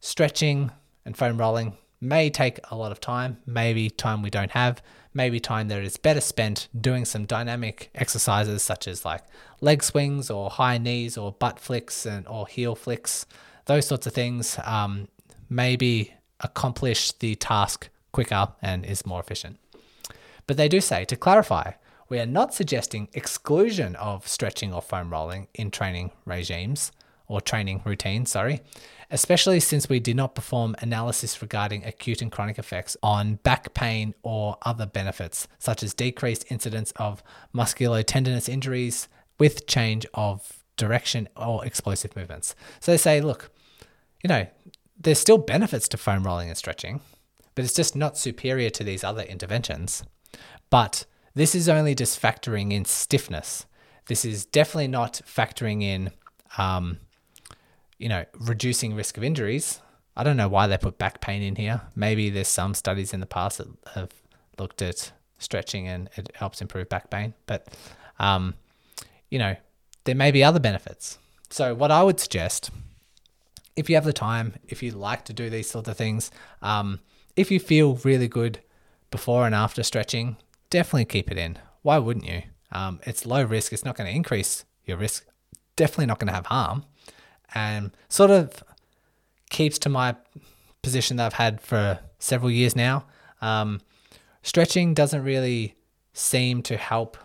stretching 0.00 0.70
and 1.04 1.16
foam 1.16 1.38
rolling 1.38 1.76
may 2.00 2.28
take 2.28 2.58
a 2.70 2.76
lot 2.76 2.92
of 2.92 3.00
time, 3.00 3.38
maybe 3.46 3.88
time 3.88 4.22
we 4.22 4.28
don't 4.28 4.50
have, 4.50 4.82
maybe 5.14 5.40
time 5.40 5.68
that 5.68 5.82
is 5.82 5.96
better 5.96 6.20
spent 6.20 6.68
doing 6.78 7.04
some 7.04 7.24
dynamic 7.24 7.90
exercises 7.94 8.62
such 8.62 8.88
as 8.88 9.04
like 9.04 9.22
leg 9.62 9.82
swings 9.82 10.28
or 10.28 10.50
high 10.50 10.76
knees 10.76 11.16
or 11.16 11.32
butt 11.32 11.58
flicks 11.58 12.04
and 12.04 12.28
or 12.28 12.46
heel 12.46 12.74
flicks, 12.74 13.24
those 13.64 13.86
sorts 13.86 14.06
of 14.06 14.12
things. 14.12 14.58
Um, 14.64 15.08
maybe 15.52 16.14
accomplish 16.40 17.12
the 17.12 17.34
task 17.36 17.88
quicker 18.10 18.48
and 18.60 18.84
is 18.84 19.06
more 19.06 19.20
efficient. 19.20 19.58
But 20.46 20.56
they 20.56 20.68
do 20.68 20.80
say 20.80 21.04
to 21.06 21.16
clarify, 21.16 21.72
We 22.08 22.18
are 22.18 22.26
not 22.26 22.52
suggesting 22.52 23.08
exclusion 23.12 23.96
of 23.96 24.26
stretching 24.26 24.72
or 24.72 24.82
foam 24.82 25.10
rolling 25.10 25.48
in 25.54 25.70
training 25.70 26.10
regimes 26.24 26.92
or 27.28 27.40
training 27.40 27.80
routines, 27.84 28.30
sorry, 28.30 28.60
especially 29.10 29.60
since 29.60 29.88
we 29.88 30.00
did 30.00 30.16
not 30.16 30.34
perform 30.34 30.74
analysis 30.80 31.40
regarding 31.40 31.84
acute 31.84 32.20
and 32.20 32.32
chronic 32.32 32.58
effects 32.58 32.96
on 33.02 33.36
back 33.36 33.72
pain 33.72 34.14
or 34.22 34.58
other 34.62 34.84
benefits, 34.84 35.48
such 35.58 35.82
as 35.82 35.94
decreased 35.94 36.50
incidence 36.50 36.92
of 36.96 37.22
musculotendinous 37.54 38.48
injuries 38.48 39.08
with 39.42 39.66
change 39.66 40.06
of 40.14 40.62
direction 40.76 41.28
or 41.36 41.66
explosive 41.66 42.14
movements. 42.14 42.54
So 42.78 42.92
they 42.92 42.96
say, 42.96 43.20
look, 43.20 43.50
you 44.22 44.28
know, 44.28 44.46
there's 44.96 45.18
still 45.18 45.36
benefits 45.36 45.88
to 45.88 45.96
foam 45.96 46.22
rolling 46.22 46.48
and 46.48 46.56
stretching, 46.56 47.00
but 47.56 47.64
it's 47.64 47.74
just 47.74 47.96
not 47.96 48.16
superior 48.16 48.70
to 48.70 48.84
these 48.84 49.02
other 49.02 49.22
interventions. 49.22 50.04
But 50.70 51.06
this 51.34 51.56
is 51.56 51.68
only 51.68 51.96
just 51.96 52.22
factoring 52.22 52.72
in 52.72 52.84
stiffness. 52.84 53.66
This 54.06 54.24
is 54.24 54.46
definitely 54.46 54.86
not 54.86 55.20
factoring 55.26 55.82
in, 55.82 56.12
um, 56.56 57.00
you 57.98 58.08
know, 58.08 58.24
reducing 58.38 58.94
risk 58.94 59.16
of 59.16 59.24
injuries. 59.24 59.80
I 60.16 60.22
don't 60.22 60.36
know 60.36 60.46
why 60.48 60.68
they 60.68 60.78
put 60.78 60.98
back 60.98 61.20
pain 61.20 61.42
in 61.42 61.56
here. 61.56 61.80
Maybe 61.96 62.30
there's 62.30 62.46
some 62.46 62.74
studies 62.74 63.12
in 63.12 63.18
the 63.18 63.26
past 63.26 63.58
that 63.58 63.66
have 63.96 64.12
looked 64.56 64.82
at 64.82 65.10
stretching 65.38 65.88
and 65.88 66.08
it 66.14 66.30
helps 66.36 66.60
improve 66.60 66.88
back 66.88 67.10
pain. 67.10 67.34
But, 67.46 67.66
um, 68.20 68.54
you 69.32 69.38
know, 69.38 69.56
there 70.04 70.14
may 70.14 70.30
be 70.30 70.44
other 70.44 70.60
benefits. 70.60 71.18
So, 71.48 71.74
what 71.74 71.90
I 71.90 72.02
would 72.02 72.20
suggest, 72.20 72.70
if 73.76 73.88
you 73.88 73.96
have 73.96 74.04
the 74.04 74.12
time, 74.12 74.54
if 74.68 74.82
you 74.82 74.90
like 74.90 75.24
to 75.24 75.32
do 75.32 75.48
these 75.48 75.70
sorts 75.70 75.88
of 75.88 75.96
things, 75.96 76.30
um, 76.60 77.00
if 77.34 77.50
you 77.50 77.58
feel 77.58 77.94
really 78.04 78.28
good 78.28 78.60
before 79.10 79.46
and 79.46 79.54
after 79.54 79.82
stretching, 79.82 80.36
definitely 80.68 81.06
keep 81.06 81.30
it 81.30 81.38
in. 81.38 81.58
Why 81.80 81.96
wouldn't 81.96 82.26
you? 82.26 82.42
Um, 82.72 83.00
it's 83.04 83.24
low 83.24 83.42
risk. 83.42 83.72
It's 83.72 83.86
not 83.86 83.96
going 83.96 84.08
to 84.08 84.14
increase 84.14 84.66
your 84.84 84.98
risk. 84.98 85.24
Definitely 85.76 86.06
not 86.06 86.18
going 86.18 86.28
to 86.28 86.34
have 86.34 86.46
harm. 86.46 86.84
And 87.54 87.90
sort 88.10 88.30
of 88.30 88.62
keeps 89.48 89.78
to 89.80 89.88
my 89.88 90.14
position 90.82 91.16
that 91.16 91.26
I've 91.26 91.32
had 91.34 91.62
for 91.62 92.00
several 92.18 92.50
years 92.50 92.76
now. 92.76 93.06
Um, 93.40 93.80
stretching 94.42 94.92
doesn't 94.92 95.24
really 95.24 95.74
seem 96.12 96.62
to 96.64 96.76
help 96.76 97.16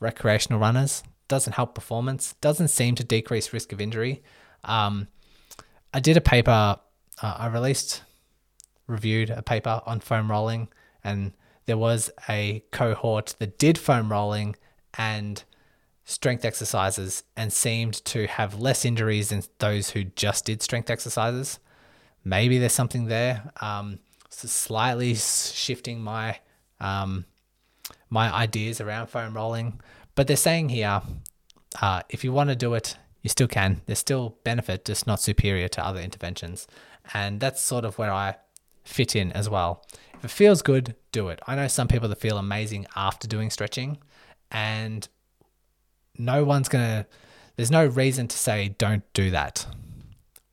recreational 0.00 0.58
runners. 0.58 1.02
Doesn't 1.28 1.54
help 1.54 1.74
performance. 1.74 2.34
Doesn't 2.40 2.68
seem 2.68 2.94
to 2.96 3.04
decrease 3.04 3.52
risk 3.52 3.72
of 3.72 3.80
injury. 3.80 4.22
Um, 4.64 5.08
I 5.92 6.00
did 6.00 6.16
a 6.16 6.20
paper. 6.20 6.78
Uh, 7.22 7.34
I 7.38 7.46
released, 7.48 8.02
reviewed 8.86 9.30
a 9.30 9.42
paper 9.42 9.80
on 9.86 10.00
foam 10.00 10.30
rolling 10.30 10.68
and 11.02 11.32
there 11.66 11.78
was 11.78 12.10
a 12.28 12.62
cohort 12.70 13.34
that 13.38 13.58
did 13.58 13.78
foam 13.78 14.10
rolling 14.10 14.56
and 14.98 15.42
strength 16.04 16.44
exercises 16.44 17.24
and 17.36 17.52
seemed 17.52 18.04
to 18.04 18.26
have 18.26 18.60
less 18.60 18.84
injuries 18.84 19.30
than 19.30 19.42
those 19.58 19.90
who 19.90 20.04
just 20.04 20.44
did 20.44 20.62
strength 20.62 20.88
exercises. 20.88 21.58
Maybe 22.24 22.58
there's 22.58 22.72
something 22.72 23.06
there. 23.06 23.52
Um, 23.60 23.98
so 24.30 24.48
slightly 24.48 25.14
shifting 25.14 26.00
my 26.00 26.38
um, 26.80 27.24
my 28.10 28.32
ideas 28.32 28.80
around 28.80 29.06
foam 29.06 29.34
rolling, 29.34 29.80
but 30.16 30.26
they're 30.26 30.36
saying 30.36 30.70
here, 30.70 31.02
uh, 31.80 32.02
if 32.08 32.24
you 32.24 32.32
want 32.32 32.50
to 32.50 32.56
do 32.56 32.74
it, 32.74 32.96
you 33.22 33.28
still 33.28 33.46
can. 33.46 33.82
There's 33.86 34.00
still 34.00 34.38
benefit, 34.42 34.84
just 34.84 35.06
not 35.06 35.20
superior 35.20 35.68
to 35.68 35.86
other 35.86 36.00
interventions, 36.00 36.66
and 37.14 37.38
that's 37.38 37.60
sort 37.60 37.84
of 37.84 37.98
where 37.98 38.12
I 38.12 38.36
fit 38.84 39.14
in 39.14 39.30
as 39.32 39.48
well. 39.48 39.84
If 40.14 40.24
it 40.24 40.30
feels 40.30 40.62
good, 40.62 40.96
do 41.12 41.28
it. 41.28 41.40
I 41.46 41.54
know 41.54 41.68
some 41.68 41.86
people 41.86 42.08
that 42.08 42.20
feel 42.20 42.38
amazing 42.38 42.86
after 42.96 43.28
doing 43.28 43.50
stretching, 43.50 43.98
and 44.50 45.06
no 46.18 46.44
one's 46.44 46.68
gonna, 46.68 47.06
there's 47.56 47.70
no 47.70 47.86
reason 47.86 48.26
to 48.28 48.36
say 48.36 48.74
don't 48.78 49.04
do 49.12 49.30
that. 49.30 49.66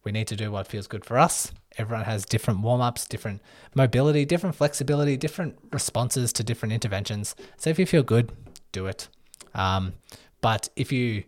We 0.04 0.12
need 0.12 0.28
to 0.28 0.36
do 0.36 0.52
what 0.52 0.67
feels 0.67 0.88
good 0.88 1.06
for 1.06 1.17
us. 1.17 1.52
Everyone 1.78 2.06
has 2.06 2.26
different 2.26 2.60
warm 2.60 2.82
ups, 2.82 3.08
different 3.08 3.41
mobility, 3.73 4.26
different 4.26 4.56
flexibility, 4.56 5.15
different 5.15 5.58
responses 5.71 6.34
to 6.34 6.43
different 6.43 6.73
interventions. 6.73 7.36
So 7.58 7.69
if 7.69 7.80
you 7.80 7.86
feel 7.86 8.04
good, 8.04 8.32
do 8.71 8.86
it. 8.86 9.08
Um, 9.53 9.93
but 10.41 10.69
if 10.75 10.91
you 10.91 11.23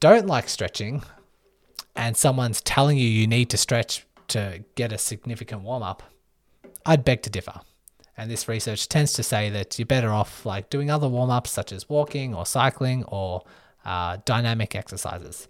don't 0.00 0.26
like 0.26 0.48
stretching 0.48 1.02
and 1.94 2.16
someone's 2.16 2.60
telling 2.60 2.98
you 2.98 3.08
you 3.08 3.26
need 3.26 3.50
to 3.50 3.56
stretch 3.56 4.06
to 4.28 4.64
get 4.74 4.92
a 4.92 4.98
significant 4.98 5.62
warm 5.62 5.82
up, 5.82 6.02
I'd 6.84 7.04
beg 7.04 7.22
to 7.22 7.30
differ. 7.30 7.60
And 8.16 8.30
this 8.30 8.48
research 8.48 8.88
tends 8.88 9.12
to 9.14 9.22
say 9.22 9.50
that 9.50 9.78
you're 9.78 9.86
better 9.86 10.10
off 10.10 10.46
like 10.46 10.70
doing 10.70 10.90
other 10.90 11.08
warm 11.08 11.30
ups 11.30 11.50
such 11.50 11.72
as 11.72 11.88
walking 11.88 12.34
or 12.34 12.46
cycling 12.46 13.04
or 13.04 13.42
uh, 13.84 14.18
dynamic 14.24 14.74
exercises. 14.74 15.48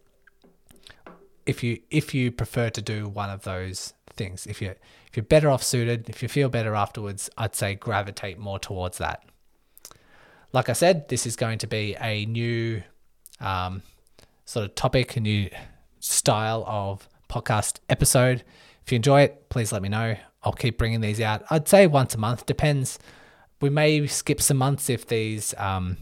If 1.44 1.62
you 1.62 1.80
if 1.90 2.12
you 2.12 2.32
prefer 2.32 2.70
to 2.70 2.82
do 2.82 3.08
one 3.08 3.30
of 3.30 3.42
those 3.42 3.94
things, 4.16 4.46
if 4.46 4.60
you 4.60 4.70
if 4.70 5.16
you're 5.16 5.24
better 5.24 5.48
off 5.48 5.62
suited, 5.62 6.08
if 6.08 6.22
you 6.22 6.28
feel 6.28 6.48
better 6.48 6.74
afterwards, 6.74 7.30
I'd 7.38 7.54
say 7.54 7.76
gravitate 7.76 8.38
more 8.38 8.58
towards 8.58 8.98
that. 8.98 9.22
Like 10.52 10.68
I 10.68 10.72
said, 10.72 11.08
this 11.08 11.26
is 11.26 11.36
going 11.36 11.58
to 11.58 11.66
be 11.66 11.96
a 12.00 12.24
new 12.26 12.82
um, 13.40 13.82
sort 14.44 14.64
of 14.64 14.74
topic, 14.74 15.16
a 15.16 15.20
new 15.20 15.50
style 16.00 16.64
of 16.66 17.08
podcast 17.28 17.80
episode. 17.88 18.44
If 18.84 18.92
you 18.92 18.96
enjoy 18.96 19.22
it, 19.22 19.48
please 19.48 19.72
let 19.72 19.82
me 19.82 19.88
know. 19.88 20.16
I'll 20.42 20.52
keep 20.52 20.78
bringing 20.78 21.00
these 21.00 21.20
out. 21.20 21.44
I'd 21.50 21.68
say 21.68 21.86
once 21.86 22.14
a 22.14 22.18
month. 22.18 22.46
Depends. 22.46 22.98
We 23.60 23.70
may 23.70 24.06
skip 24.06 24.40
some 24.40 24.58
months 24.58 24.88
if 24.88 25.06
these, 25.06 25.54
um, 25.58 25.96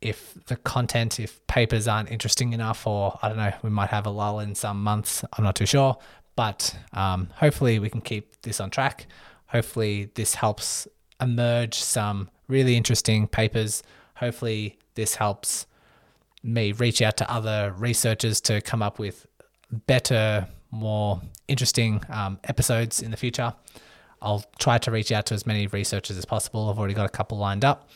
if 0.00 0.34
the 0.46 0.56
content, 0.56 1.20
if 1.20 1.46
papers 1.46 1.86
aren't 1.86 2.10
interesting 2.10 2.52
enough, 2.52 2.86
or 2.86 3.18
I 3.20 3.28
don't 3.28 3.36
know, 3.36 3.52
we 3.62 3.70
might 3.70 3.90
have 3.90 4.06
a 4.06 4.10
lull 4.10 4.40
in 4.40 4.54
some 4.54 4.82
months. 4.82 5.24
I'm 5.34 5.44
not 5.44 5.56
too 5.56 5.66
sure, 5.66 5.98
but 6.34 6.76
um, 6.92 7.28
hopefully 7.34 7.78
we 7.78 7.90
can 7.90 8.00
keep 8.00 8.40
this 8.42 8.60
on 8.60 8.70
track. 8.70 9.06
Hopefully 9.48 10.10
this 10.14 10.34
helps 10.34 10.88
emerge 11.20 11.74
some 11.74 12.30
really 12.48 12.76
interesting 12.76 13.26
papers. 13.26 13.82
Hopefully 14.16 14.78
this 14.94 15.14
helps 15.14 15.66
me 16.42 16.72
reach 16.72 17.02
out 17.02 17.16
to 17.18 17.30
other 17.30 17.74
researchers 17.76 18.40
to 18.40 18.60
come 18.60 18.82
up 18.82 18.98
with 18.98 19.26
better 19.86 20.46
more 20.70 21.20
interesting 21.48 22.02
um, 22.08 22.38
episodes 22.44 23.02
in 23.02 23.10
the 23.10 23.16
future. 23.16 23.54
I'll 24.22 24.44
try 24.58 24.78
to 24.78 24.90
reach 24.90 25.12
out 25.12 25.26
to 25.26 25.34
as 25.34 25.46
many 25.46 25.66
researchers 25.66 26.16
as 26.16 26.24
possible. 26.24 26.70
I've 26.70 26.78
already 26.78 26.94
got 26.94 27.06
a 27.06 27.10
couple 27.10 27.38
lined 27.38 27.64
up. 27.64 27.88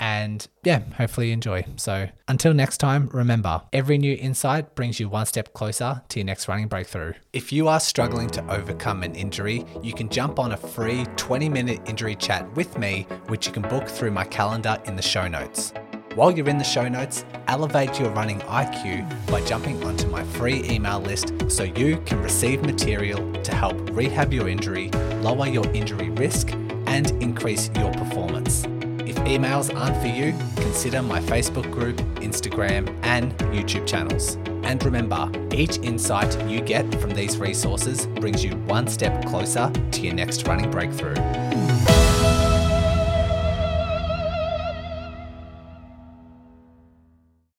And 0.00 0.48
yeah, 0.64 0.80
hopefully 0.96 1.26
you 1.28 1.34
enjoy. 1.34 1.66
So 1.76 2.08
until 2.26 2.54
next 2.54 2.78
time, 2.78 3.10
remember 3.12 3.62
every 3.72 3.98
new 3.98 4.14
insight 4.14 4.74
brings 4.74 4.98
you 4.98 5.10
one 5.10 5.26
step 5.26 5.52
closer 5.52 6.02
to 6.08 6.18
your 6.18 6.24
next 6.24 6.48
running 6.48 6.68
breakthrough. 6.68 7.12
If 7.34 7.52
you 7.52 7.68
are 7.68 7.78
struggling 7.78 8.30
to 8.30 8.50
overcome 8.50 9.02
an 9.02 9.14
injury, 9.14 9.66
you 9.82 9.92
can 9.92 10.08
jump 10.08 10.38
on 10.38 10.52
a 10.52 10.56
free 10.56 11.04
20 11.16 11.50
minute 11.50 11.80
injury 11.86 12.16
chat 12.16 12.50
with 12.56 12.78
me, 12.78 13.06
which 13.28 13.46
you 13.46 13.52
can 13.52 13.62
book 13.62 13.86
through 13.86 14.10
my 14.10 14.24
calendar 14.24 14.78
in 14.86 14.96
the 14.96 15.02
show 15.02 15.28
notes. 15.28 15.74
While 16.14 16.30
you're 16.32 16.48
in 16.48 16.58
the 16.58 16.64
show 16.64 16.88
notes, 16.88 17.24
elevate 17.46 18.00
your 18.00 18.10
running 18.10 18.40
IQ 18.40 19.28
by 19.30 19.42
jumping 19.42 19.84
onto 19.84 20.08
my 20.08 20.24
free 20.24 20.64
email 20.64 20.98
list 20.98 21.32
so 21.48 21.62
you 21.62 21.98
can 22.06 22.20
receive 22.22 22.62
material 22.62 23.32
to 23.42 23.54
help 23.54 23.76
rehab 23.90 24.32
your 24.32 24.48
injury, 24.48 24.88
lower 25.20 25.46
your 25.46 25.66
injury 25.72 26.08
risk, 26.10 26.52
and 26.86 27.10
increase 27.22 27.70
your 27.76 27.92
performance. 27.92 28.66
Emails 29.26 29.74
aren't 29.76 29.96
for 29.98 30.08
you, 30.08 30.32
consider 30.56 31.02
my 31.02 31.20
Facebook 31.20 31.70
group, 31.70 31.96
Instagram, 32.16 32.92
and 33.02 33.36
YouTube 33.38 33.86
channels. 33.86 34.36
And 34.64 34.82
remember, 34.84 35.30
each 35.52 35.78
insight 35.78 36.48
you 36.48 36.60
get 36.60 36.92
from 37.00 37.10
these 37.10 37.36
resources 37.36 38.06
brings 38.06 38.44
you 38.44 38.52
one 38.66 38.86
step 38.88 39.24
closer 39.26 39.70
to 39.92 40.00
your 40.00 40.14
next 40.14 40.46
running 40.46 40.70
breakthrough. 40.70 41.16